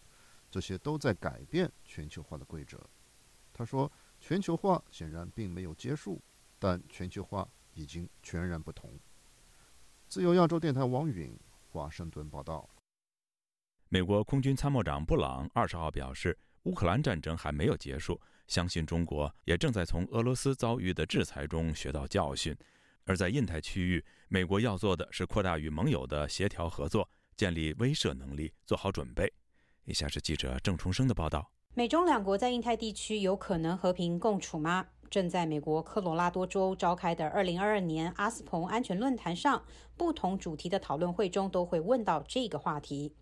[0.54, 2.78] 这些都在改变全球化的规则。
[3.52, 3.90] 他说。
[4.20, 6.22] 全球化显然并没有结束，
[6.58, 8.98] 但全球化已经全然不同。
[10.08, 11.38] 自由亚洲电台王允
[11.68, 12.66] 华盛顿报道。
[13.90, 22.56] 美国空军参谋长布朗二十号表示，乌克兰战争还没有结束，相信中国也正在从俄罗斯遭遇的制裁中学到教训。
[23.04, 29.30] 而在印太区域，美国要做的是扩大与盟友的协调合作，建立威慑能力，做好准备。
[29.84, 31.50] 以下是记者郑重生的报道。
[31.74, 34.86] 美中两国在印太地区有可能和平共处吗？
[35.10, 39.62] 正在美国科罗拉多州召开的2022年阿斯彭安全论坛上，
[39.96, 43.14] 不同主题的讨论会中都会问到这个话题。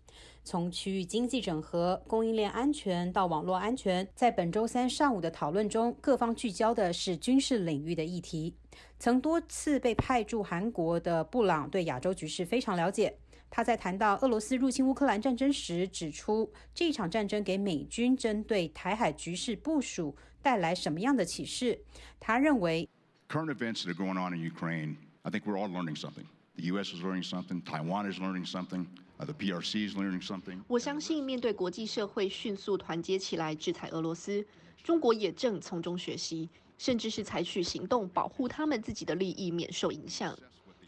[0.43, 8.55] 从区域经济整合、供应链安全到网络安全，在本周三上午的讨论中，各方聚焦的是军事领域的议题。
[8.97, 13.17] 曾多次被派驻韩国的布朗对亚洲局势非常了解。
[13.55, 21.79] 他在谈到俄罗斯入侵乌克兰战争时，指出这场战争给美军针对台海局势部署带来什么样的启示？
[22.19, 22.89] 他认为
[23.29, 26.25] ，Current events that are going on in Ukraine, I think we're all learning something.
[26.55, 26.95] The U.S.
[26.95, 27.61] is learning something.
[27.61, 28.87] Taiwan is learning something.
[29.19, 30.63] The PRC is learning something.
[30.67, 34.43] 我相信，面对国际社会迅速团结起来制裁俄罗斯，
[34.83, 36.49] 中国也正从中学习，
[36.79, 40.35] 甚至是采取行动保护他们自己的利益免受影响。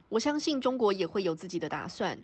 [0.10, 2.18] 我相信中国也会有自己的打算。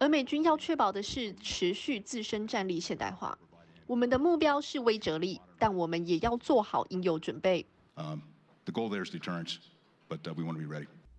[0.00, 3.38] 而美军要确保的是持续自身战力现代化。
[3.86, 7.66] 我们的目标是威慑力，但我们也要做好应有准备。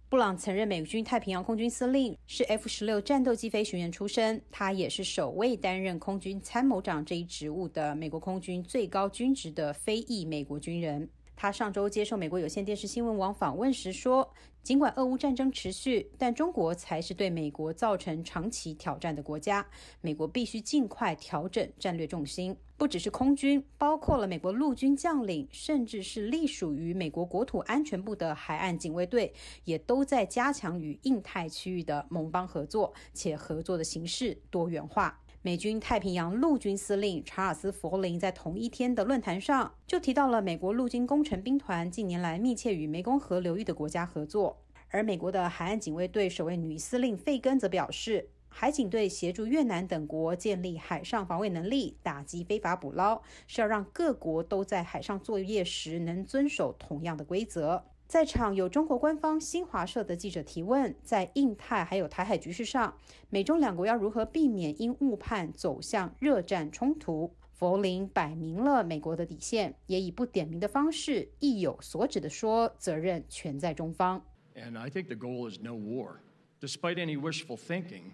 [0.09, 4.41] 布朗曾任美军太平洋空军司令，是 F 十六战斗机飞行员出身。
[4.49, 11.07] 他也是首位担任空军参谋长这一职务的美国空军最高军职的非裔美国军人。
[11.41, 14.31] 他上周接受美国有线电视新闻网访问时说
[14.61, 19.65] ：“尽管俄乌战争持续，但中国才是对美国造成长期挑战的国家。
[20.01, 29.33] 美国必须尽快调整战略重心，不只是空军，包括了美国陆军将领，甚至是隶属于美国国土安全部的海岸警卫队，
[29.63, 57.83] 也都在加强与印太区域的盟邦合作，且合作的形式多元化。”美军太平洋陆军司令查尔斯·弗林在同一天的论坛上就提到了美国陆军工程兵团近年来密切与湄公河流域的国家合作，而美国的海岸警卫队首位女司令费根则表示，海警队协助越南等国建立海上防卫能力，打击非法捕捞，是要让各国都在海上作业时能遵守同样的规则。
[58.11, 62.93] 在场有中国官方新华社的记者提问，在印太还有台海局势上，
[63.29, 67.33] 美中两国要如何避免因误判走向热战冲突？
[67.53, 74.21] 佛林摆明了美国的底线，也以不点名的方式意有所指的说，责任全在中方。
[74.57, 76.15] And I think the goal is no war,
[76.59, 78.11] despite any wishful thinking.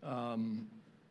[0.00, 0.68] Um,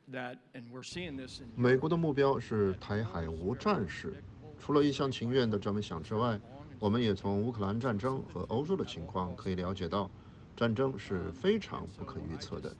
[0.10, 1.42] that and we're seeing this.
[1.58, 4.24] 美国的目标是台海无战事，
[4.58, 6.40] 除了一厢情愿的这么想之外。
[6.80, 10.10] 我们也从乌克兰战争和欧洲的情况可以了解到，
[10.56, 12.76] 战争是非常不可预测的，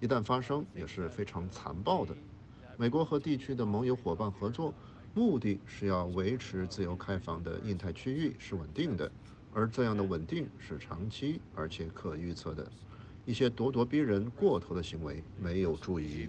[0.00, 2.14] 一旦发生也是非常残暴的。
[2.76, 4.72] 美国和地区的盟友伙伴合作，
[5.12, 9.10] 目的是要维持自由开放的印太区域是稳定的，
[9.52, 12.70] 而这样的稳定是长期而且可预测的。
[13.24, 16.28] 一些咄咄逼人、过头的行为没有助于。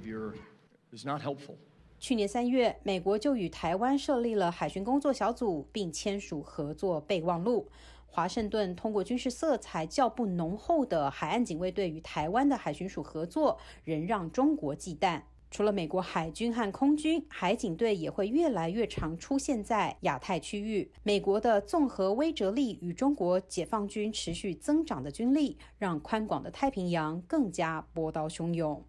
[2.04, 7.70] 去年三月，美国就与台湾设立了海军工作小组，并签署合作备忘录。
[8.08, 15.22] 华盛顿通过军事色彩较不浓厚的海岸警卫队与台湾的海巡署合作，仍让中国忌惮。
[15.50, 20.92] 除了美国海军和空军，海警队也会越来越常出现在亚太区域。
[21.04, 28.84] 美国的综合威慑力与中国解放军持续增长的军力，让宽广的太平洋更加波涛汹涌。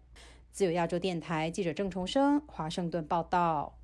[0.55, 3.77] 自由亚洲电台记者郑重生华盛顿报道。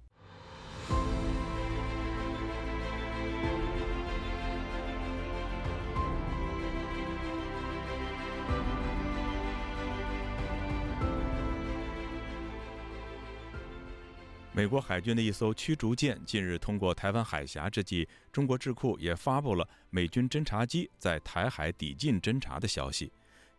[14.54, 23.12] 美国海军的一艘驱逐舰近日通过台湾海峡之际，中国智库也发布了美军侦察机在台海抵近侦察的消息。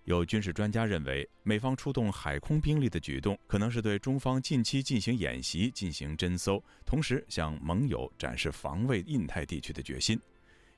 [0.04, 10.20] 有军事专家认为，美方出动海空兵力的举动，可能是对中方近期进行演习进行侦搜，同时向盟友展示防卫印太地区的决心。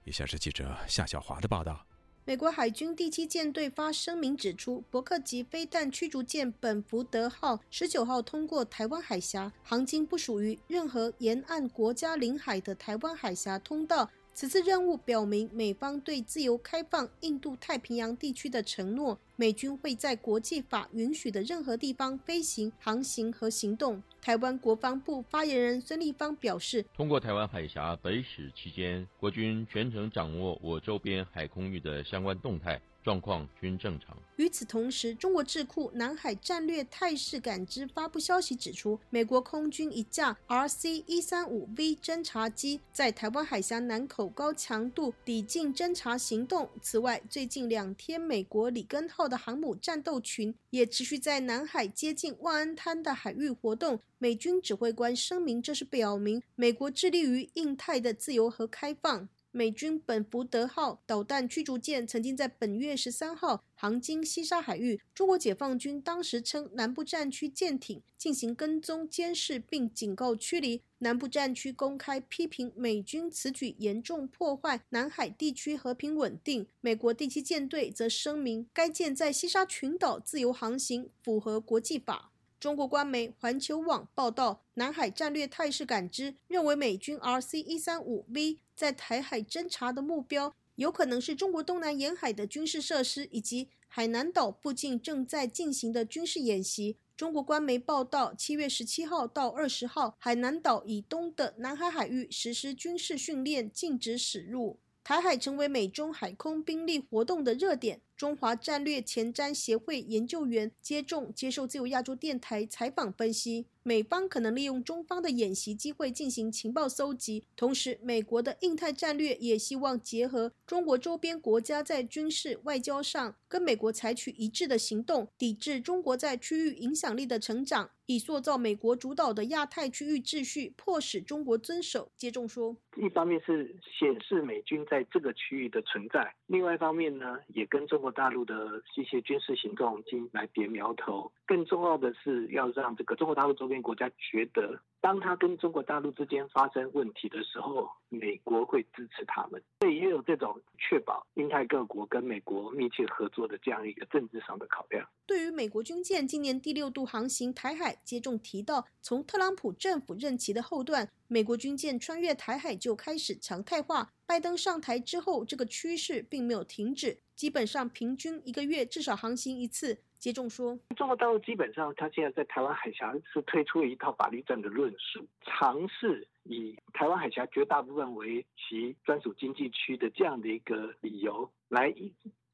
[0.05, 1.87] 以下是记者夏小华的报道。
[2.27, 14.11] 美国海军第七舰队发声明指出，伯克级飞弹驱逐舰本福德号十九号通过台湾海峡，航经不属于任何沿岸国家领海的台湾海峡通道。
[14.35, 19.21] 此次任务表明美方对自由开放印度太平洋地区的承诺。
[19.37, 24.03] 美军会在国际法允许的任何地方飞行、航行和行动。
[24.21, 34.17] 台湾国防部发言人孙立方表示：“通过台湾海峡北使期间，国军全程掌握我周边海空域的相关动态。”状况均正常。
[34.37, 46.67] 与此同时，中国智库南海战略态势感知发布消息指出，美国空军一架 RC 一三五 V 侦察机在台湾海峡南口高强度抵近侦察行动。
[46.81, 54.01] 此外，最近两天，美国里根号的航母战斗群也持续在南海接近万安滩的海域活动。
[54.19, 59.29] 美军指挥官声明，这是表明美国致力于印太的自由和开放。
[59.57, 70.83] 美军本福德号导弹驱逐舰曾经在本月十三号航经西沙海域，中国解放军当时称南部战区舰艇进行跟踪监视，并警告驱离。
[70.99, 76.67] 南部战区公开批评美军此举严重破坏南海地区和平稳定。
[76.81, 82.33] 美国第七舰队则声明，该舰在西沙群岛自由航行，符合国际法。
[82.59, 96.97] 中国官媒环球网报道，南海战略态势感知认为，美军 RC 一三五 V 在台海侦察的目标，有可能是中国东南沿海的军事设施以及海南岛附近正在进行的军事演习。
[97.17, 104.81] 中国官媒报道，七月十七号到二十号，海南岛以东的南海海域实施军事训练，禁止驶入。
[105.05, 108.01] 台海成为美中海空兵力活动的热点。
[108.17, 113.67] 中华战略前瞻协会研究员接种接受自由亚洲电台采访分析。
[113.87, 132.11] 美方可能利用中方的演习机会进行情报搜集，同时，美国的印太战略也希望结合中国周边国家在军事、外交上跟美国采取一致的行动，抵制中国在区域影响力的成长，以塑造美国主导的亚太区域秩序，迫使中国遵守。
[132.17, 141.33] 接种说，一方面是显示美军在这个区域的存在，另外一方面呢，也跟中中国大陆的一些军事行动进来点苗头。
[141.47, 143.81] 更重要的是要让这个中国大陆周边。
[143.81, 155.07] 国家觉得，当他跟中国大陆之间发生问题的时候，美国会支持他们，所以也有这种确保印太各国跟美国密切合作的这样一个政治上的考量。
[155.27, 164.13] 对于美国军舰今年第六度航行台海，接种提到，从特朗普政府任期的后段，美国军舰穿越台海就开始常态化。
[164.27, 169.99] 拜登上台之后，这个趋势并没有停止，基本上平均一个月至少航行一次。
[170.19, 181.95] 接种说，中国大陆基本上，它现在在台湾海峡是推出了一套法律战的论述，尝试以台湾海峡绝大部分为其专属经济区的这样的一个理由，来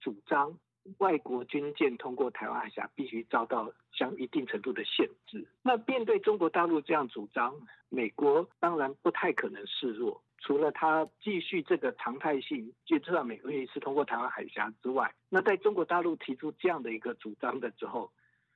[0.00, 0.58] 主张
[0.98, 5.46] 外国军舰通过台湾海峡必须遭到相一定程度的限制。
[5.62, 7.54] 那面对中国大陆这样主张，
[7.88, 10.20] 美国当然不太可能示弱。
[10.40, 18.10] 除了他继续这个常态性，就知道美国一次通过台湾海峡之外，那在中国大陆提出这样的一个主张的之后，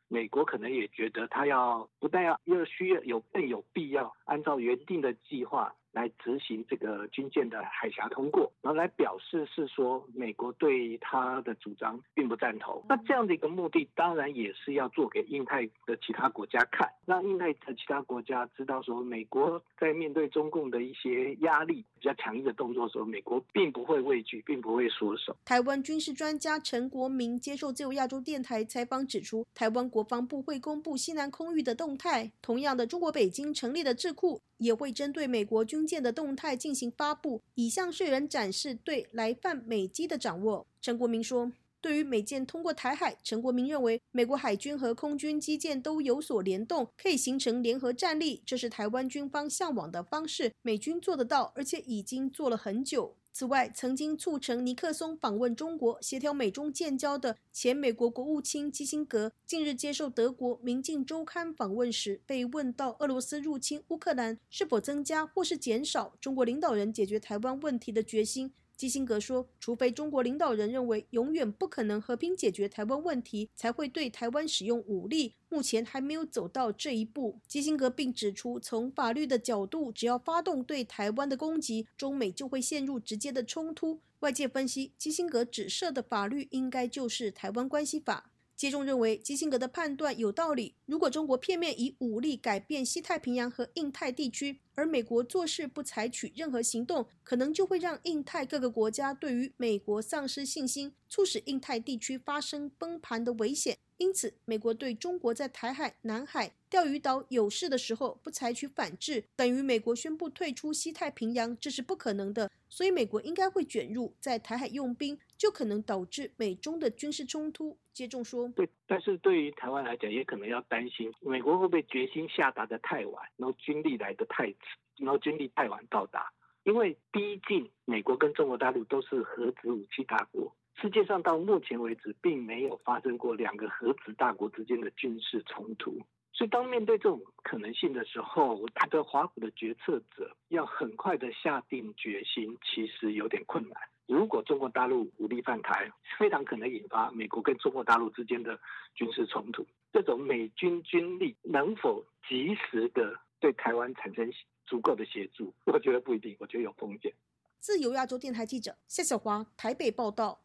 [0.08, 5.74] 美国可能也觉得他要不但要又需要有更有必要按照原定的计划。
[5.94, 12.82] 来执行这个军舰的海峡通过，然后来表示是说美国对他的主张并不赞同。
[12.88, 25.36] 那这样的一个目的，当然也是要做给印太的其他国家看，让印太的其他国家知道说，美国在面对中共的一些压力比较强硬的动作的时候，美国并不会畏惧，并不会缩手。
[25.44, 32.32] 台湾军事专家陈国民接受自由亚洲电台采访指出，台湾国防部会公布西南空域的动态。
[32.42, 35.84] 同样的，中国北京成立的智库也会针对美国军。
[35.84, 40.66] 舰的动态进行发布，以向世人展示对来犯美机的掌握。
[40.80, 50.52] 陈国民说：“对于美舰通过台海，陈国民认为美国海军和空军基舰都有所联动，可以形成联合战力，这是台湾军方向往的方式。
[50.62, 68.52] 美军做得到，而且已经做了很久。”此外，曾经促成尼克松访问中国、协调美中建交的前美国国务卿基辛格，近日接受德国《明镜周刊》访问时，被问到俄罗斯入侵乌克兰是否增加或是减少中国领导人解决台湾问题的决心。
[68.76, 75.34] 基辛格说：“除非中国领导人认为永远不可能和平解决台湾问题，才会对台湾使用武力。
[75.48, 84.00] 目前还没有走到这一步。”基辛格并指出，从法律的角度，只要发动对台湾的攻击，中美就会陷入直接的冲突。
[84.20, 88.30] 外界分析，基辛格指涉的法律应该就是《台湾关系法》。
[88.56, 90.74] 接中认为基辛格的判断有道理。
[90.86, 103.76] 如果中国片面以武力改变西太平洋和印太地区，而美国做事不采取任何行动，可能就会让印太各个国家对于美国丧失信心，促使印太地区发生崩盘的危险。
[103.96, 112.50] 因此，美国对中国在台海、南海、钓鱼岛有事的时候不采取反制，等于美国宣布退出西太平洋，这是不可能的。
[112.68, 117.78] 所以，美国应该会卷入在台海用兵，就可能导致美中的军事冲突。
[117.94, 124.58] 接种说，对，但是对于台湾来讲，也可能要担心美国会不会决心下达的太晚，然后军力来的太迟，
[124.96, 126.30] 然后军力太晚到达。
[126.64, 130.54] 因为毕竟美国跟中国大陆都是核子武器大国。
[130.80, 135.96] 世界上到目前为止，并没有发生过两个核子大国之间的军事冲突，
[136.32, 143.78] 所以当面对这种可能性的时候，他的华府的决策者要很快的下定决心，其实有点困难。
[144.06, 148.58] 如果中国大陆武力犯台，非常可能引发美国跟中国大陆之间的
[148.94, 149.66] 军事冲突。
[149.92, 154.30] 这种美军军力能否及时的对台湾产生
[154.66, 157.12] 足够的协助，我觉得不一定，我觉得有风险。
[157.60, 160.40] 自由亚洲电台记者谢小华台北报道。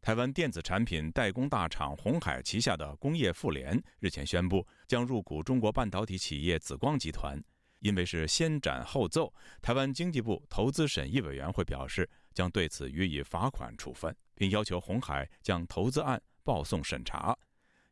[0.00, 7.40] 台湾电子产品代工大厂鸿海旗下的工业富联日前宣布，将入股中国半导体企业紫光集团。
[7.82, 17.36] 因为是先斩后奏，台湾经济部投资审议委员会表示，将对此予以罚款处分，并要求鸿海将投资案报送审查。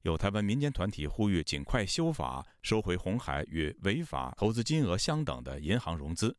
[0.02, 6.34] 有台湾民间团体呼吁尽快修法，收回红海与违法投资金额相等的银行融资。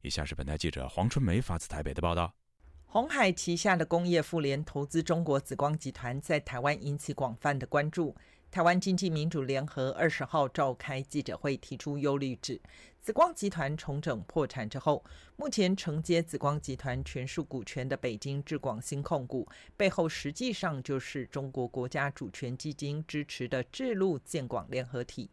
[0.00, 2.34] 以下是本台记者黄春梅发自台北的报道。
[2.86, 8.16] 红海旗下的工业妇联投资中国紫光集团，在台湾引起广泛的关注。
[8.54, 12.60] 台湾经济民主联合二十号召开记者会，提出忧虑指，
[13.00, 15.02] 紫光集团重整破产之后，
[15.34, 19.44] 目前承接紫光集团全数股权的北京智广新控股，
[19.76, 25.28] 背后实际上就是中国国家主权基金支持的智路建广联合体。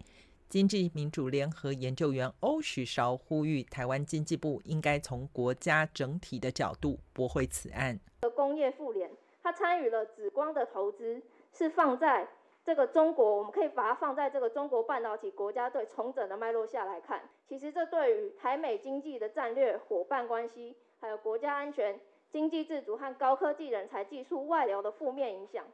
[0.50, 8.00] 经济民主联合研究员欧许韶呼吁，台湾经济部应该从国家整体的角度驳回此案。
[8.36, 9.12] 工业妇联，
[9.44, 11.22] 他参与了紫光的投资，
[11.54, 12.28] 是放在
[12.64, 17.22] 这个中国，我们可以把它放在这个中国半导体国家队重整的脉络下来看。
[17.48, 22.00] 其实这对于台美经济的战略伙伴关系，还有国家安全、
[22.32, 25.66] 经济自主和高科技人才技术外流的负面影响。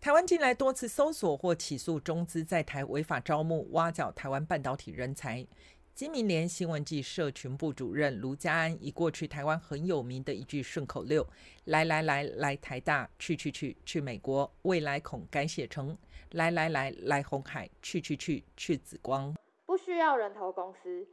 [0.00, 5.46] 台湾近来多次搜索或起诉中资在台违法招募、挖角台湾半导体人才。
[5.94, 11.24] 金明联新闻暨社群部主任卢家安以过去台湾很有名的一句顺口溜
[11.66, 15.96] ：“来来来来台大，去去去去美国，未来恐改写成
[16.30, 19.34] 来来来来红海，去去去去紫光。”
[19.66, 21.06] 不需要人头公司，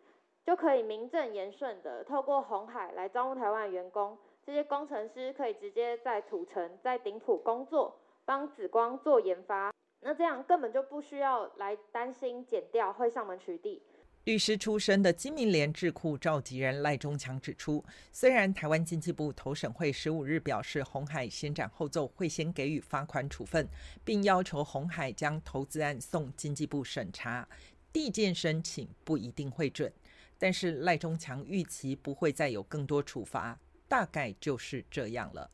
[0.46, 4.18] 就可以名正言顺的透过红海来招募台湾员工。
[4.46, 8.00] 这些工程师可以直接在土城、在顶埔工作。
[8.24, 13.82] 帮紫光做研发，那这样根本就不需要来担心减掉会上门取缔。
[14.26, 23.68] 律师出身的金明联智库召集人赖中强指出，虽然台湾经济部投审会十五日表示红海先斩后奏，会先给予罚款处分，
[24.04, 27.48] 并要求红海将投资案送经济部审查，
[27.92, 29.92] 递件申请不一定会准，
[30.38, 33.58] 但是赖中强预期不会再有更多处罚，
[33.88, 35.50] 大概就是这样了。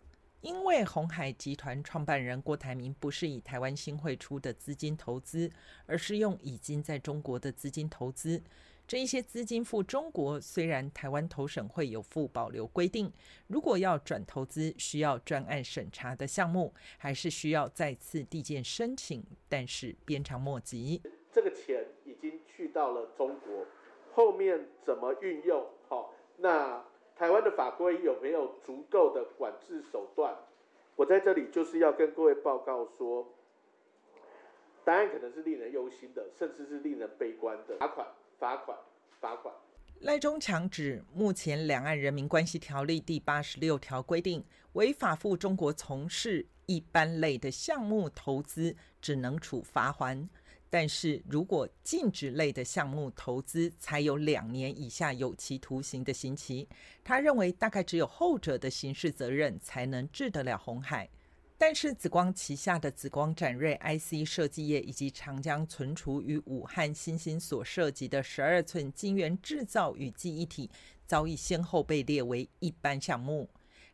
[0.45, 5.49] 因为红海集团创办人郭台铭不是以台湾新会出的资金投资，
[5.87, 8.39] 而是用已经在中国的资金投资。
[8.87, 13.11] 这一些资金赴中国，虽然台湾投审会有附保留规定，
[13.47, 21.01] 如果要转投资需要专案审查的项目，还是需要再次递件申请，但是鞭长莫及。
[21.31, 23.65] 这个钱已经去到了中国，
[24.13, 25.65] 后面怎么运用？
[25.89, 26.85] 好，那。
[27.17, 30.35] 台湾的法规有没有足够的管制手段？
[30.97, 33.33] 我在这里就是要跟各位报告说，
[34.83, 37.77] 答案可能是令人忧心的，甚至是令人悲观的。
[37.77, 38.07] 罚款，
[38.37, 38.77] 罚款，
[39.19, 39.53] 罚款。
[40.01, 44.43] 赖中强指，目前《两岸人民关系条例》第八十六条规定，
[44.73, 50.29] 违法赴中国从事一般类的项目投资，只能处罚还。
[50.69, 56.67] 但是如果禁止类的项目投资，才有两年以下有期徒刑的刑期。
[57.03, 61.09] 他认为，大概只有后者的刑事责任才能治得了红海。
[61.57, 70.69] 但是紫光旗下的紫光展锐 IC 设计业以及长江存储与武汉新兴所涉及的十二寸晶圆制造与记忆体，
[71.07, 73.49] 早已先后被列为一般项目。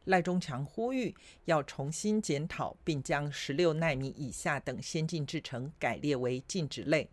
[0.06, 7.10] 赖中强呼吁要重新检讨，并将十六纳米以下等先进制程改列为禁止类。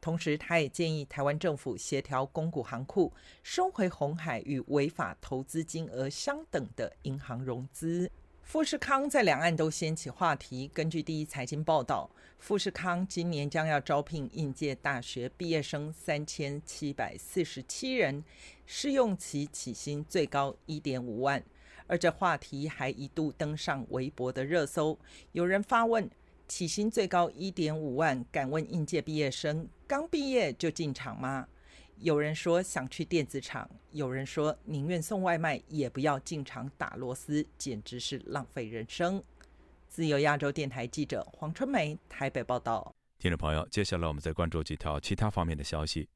[0.00, 3.12] 同时，他也建议台湾政府协调公股行库
[3.44, 8.10] 收回红海与违法投资金额相等的银行融资。
[8.42, 10.68] 富士康在两岸都掀起话题。
[10.74, 18.24] 根据第一财经报道，富士康今年将要招聘应届大学毕业生三千七百四十七人，
[18.66, 21.40] 试用期起薪最高一点五万。
[21.86, 24.98] 而这话题还一度登上微博的热搜。
[25.32, 26.10] 有人发问：
[26.48, 31.48] 起薪最高一点五万，敢问应届毕业生刚毕业就进厂吗？
[31.98, 39.22] 有人说想去电子厂，有人说宁愿送外卖也不要进厂打螺丝，简直是浪费人生。
[39.88, 42.92] 自由亚洲电台记者黄春梅台北报道。
[43.18, 46.08] 听众朋友，接下来我们再关注几条其他方面的消息。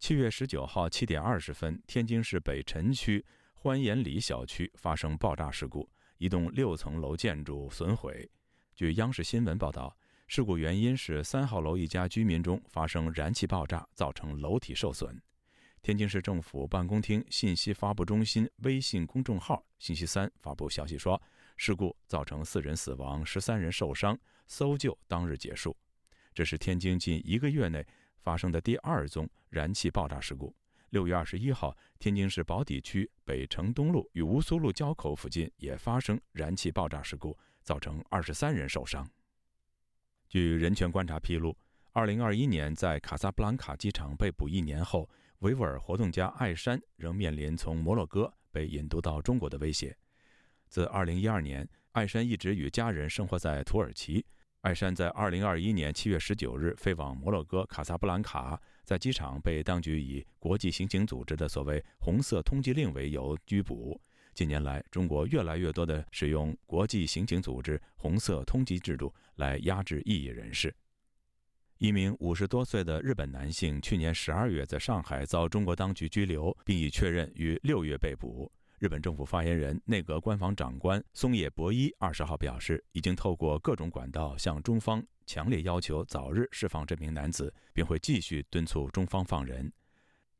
[0.00, 3.24] 七月十九号七点二十分，天津市北辰区。
[3.60, 8.30] 欢颜里小区发生爆炸事故，一栋六层楼建筑损毁。
[8.76, 9.96] 据央视新闻报道，
[10.28, 15.20] 事故原因是三号楼一家居民中发生燃气爆炸，造成楼体受损。
[15.82, 21.20] 天津市政府办公厅信息发布中心微信公众号星期三发布消息说，
[21.56, 25.76] 事故造成四人死亡，十三人受伤，搜救当日结束。
[26.32, 27.84] 这是天津近一个月内
[28.20, 30.54] 发生的第二宗燃气爆炸事故。
[30.90, 39.06] 六月二十一号，天津市宝坻区北城东路与吴苏路交口附近也发生燃气爆炸事故，造成二十三人受伤。
[40.28, 41.56] 据人权观察披露，
[41.92, 45.08] 二零二一年在卡萨布兰卡机场被捕一年后，
[45.40, 49.96] 维吾尔活动家艾珊仍面临从摩洛哥被引渡到中国的威胁。
[50.68, 54.24] 自二零一二年，艾珊一直与家人生活在土耳其。
[54.62, 58.60] 艾山在二零二一年七月十九日飞往摩洛哥卡萨布兰卡。
[58.84, 64.00] 在机场被当局以国际刑警组织的所谓“红色通缉令”为由拘捕。
[64.34, 70.74] 近年来，中国越来越多地使用国际刑警组织“红色通缉”制度来压制异议人士。
[71.76, 78.50] 一名五十多岁的日本男性去年十二月在上海遭中国当局拘留，并已确认于六月被捕。
[78.78, 85.04] 日本政府发言人、内阁官房长官松野博一二十号表示，已经透过各种管道向中方。
[85.26, 89.70] 强烈要求早日释放这名男子，并会继续敦促中方放人。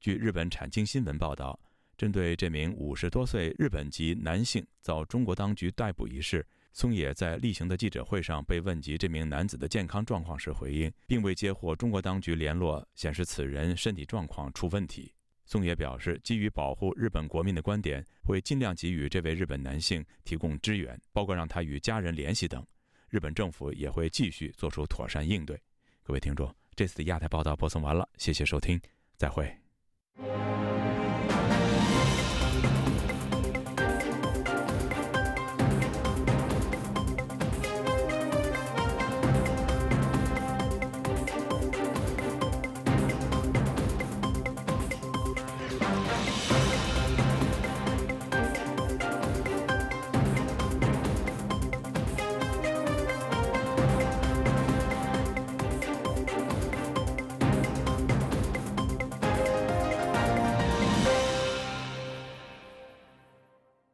[0.00, 1.58] 据日本产经新闻报道，
[1.96, 15.12] 针对这名五十多岁日本籍男性遭中国当局逮捕一事，松野在例行的记者会上被问及这名男子的健康状况时回应，并未接获中国当局联络显示此人身体状况出问题。
[15.50, 22.62] 宋野表示，基于保护日本国民的观点，会尽量给予这位日本男性提供支援，包括让他与家人联系等。
[23.08, 25.58] 日本政府也会继续做出妥善应对。
[26.02, 28.78] 各位听众，这次的亚太报道播送完了，谢谢收听，
[29.16, 29.50] 再会。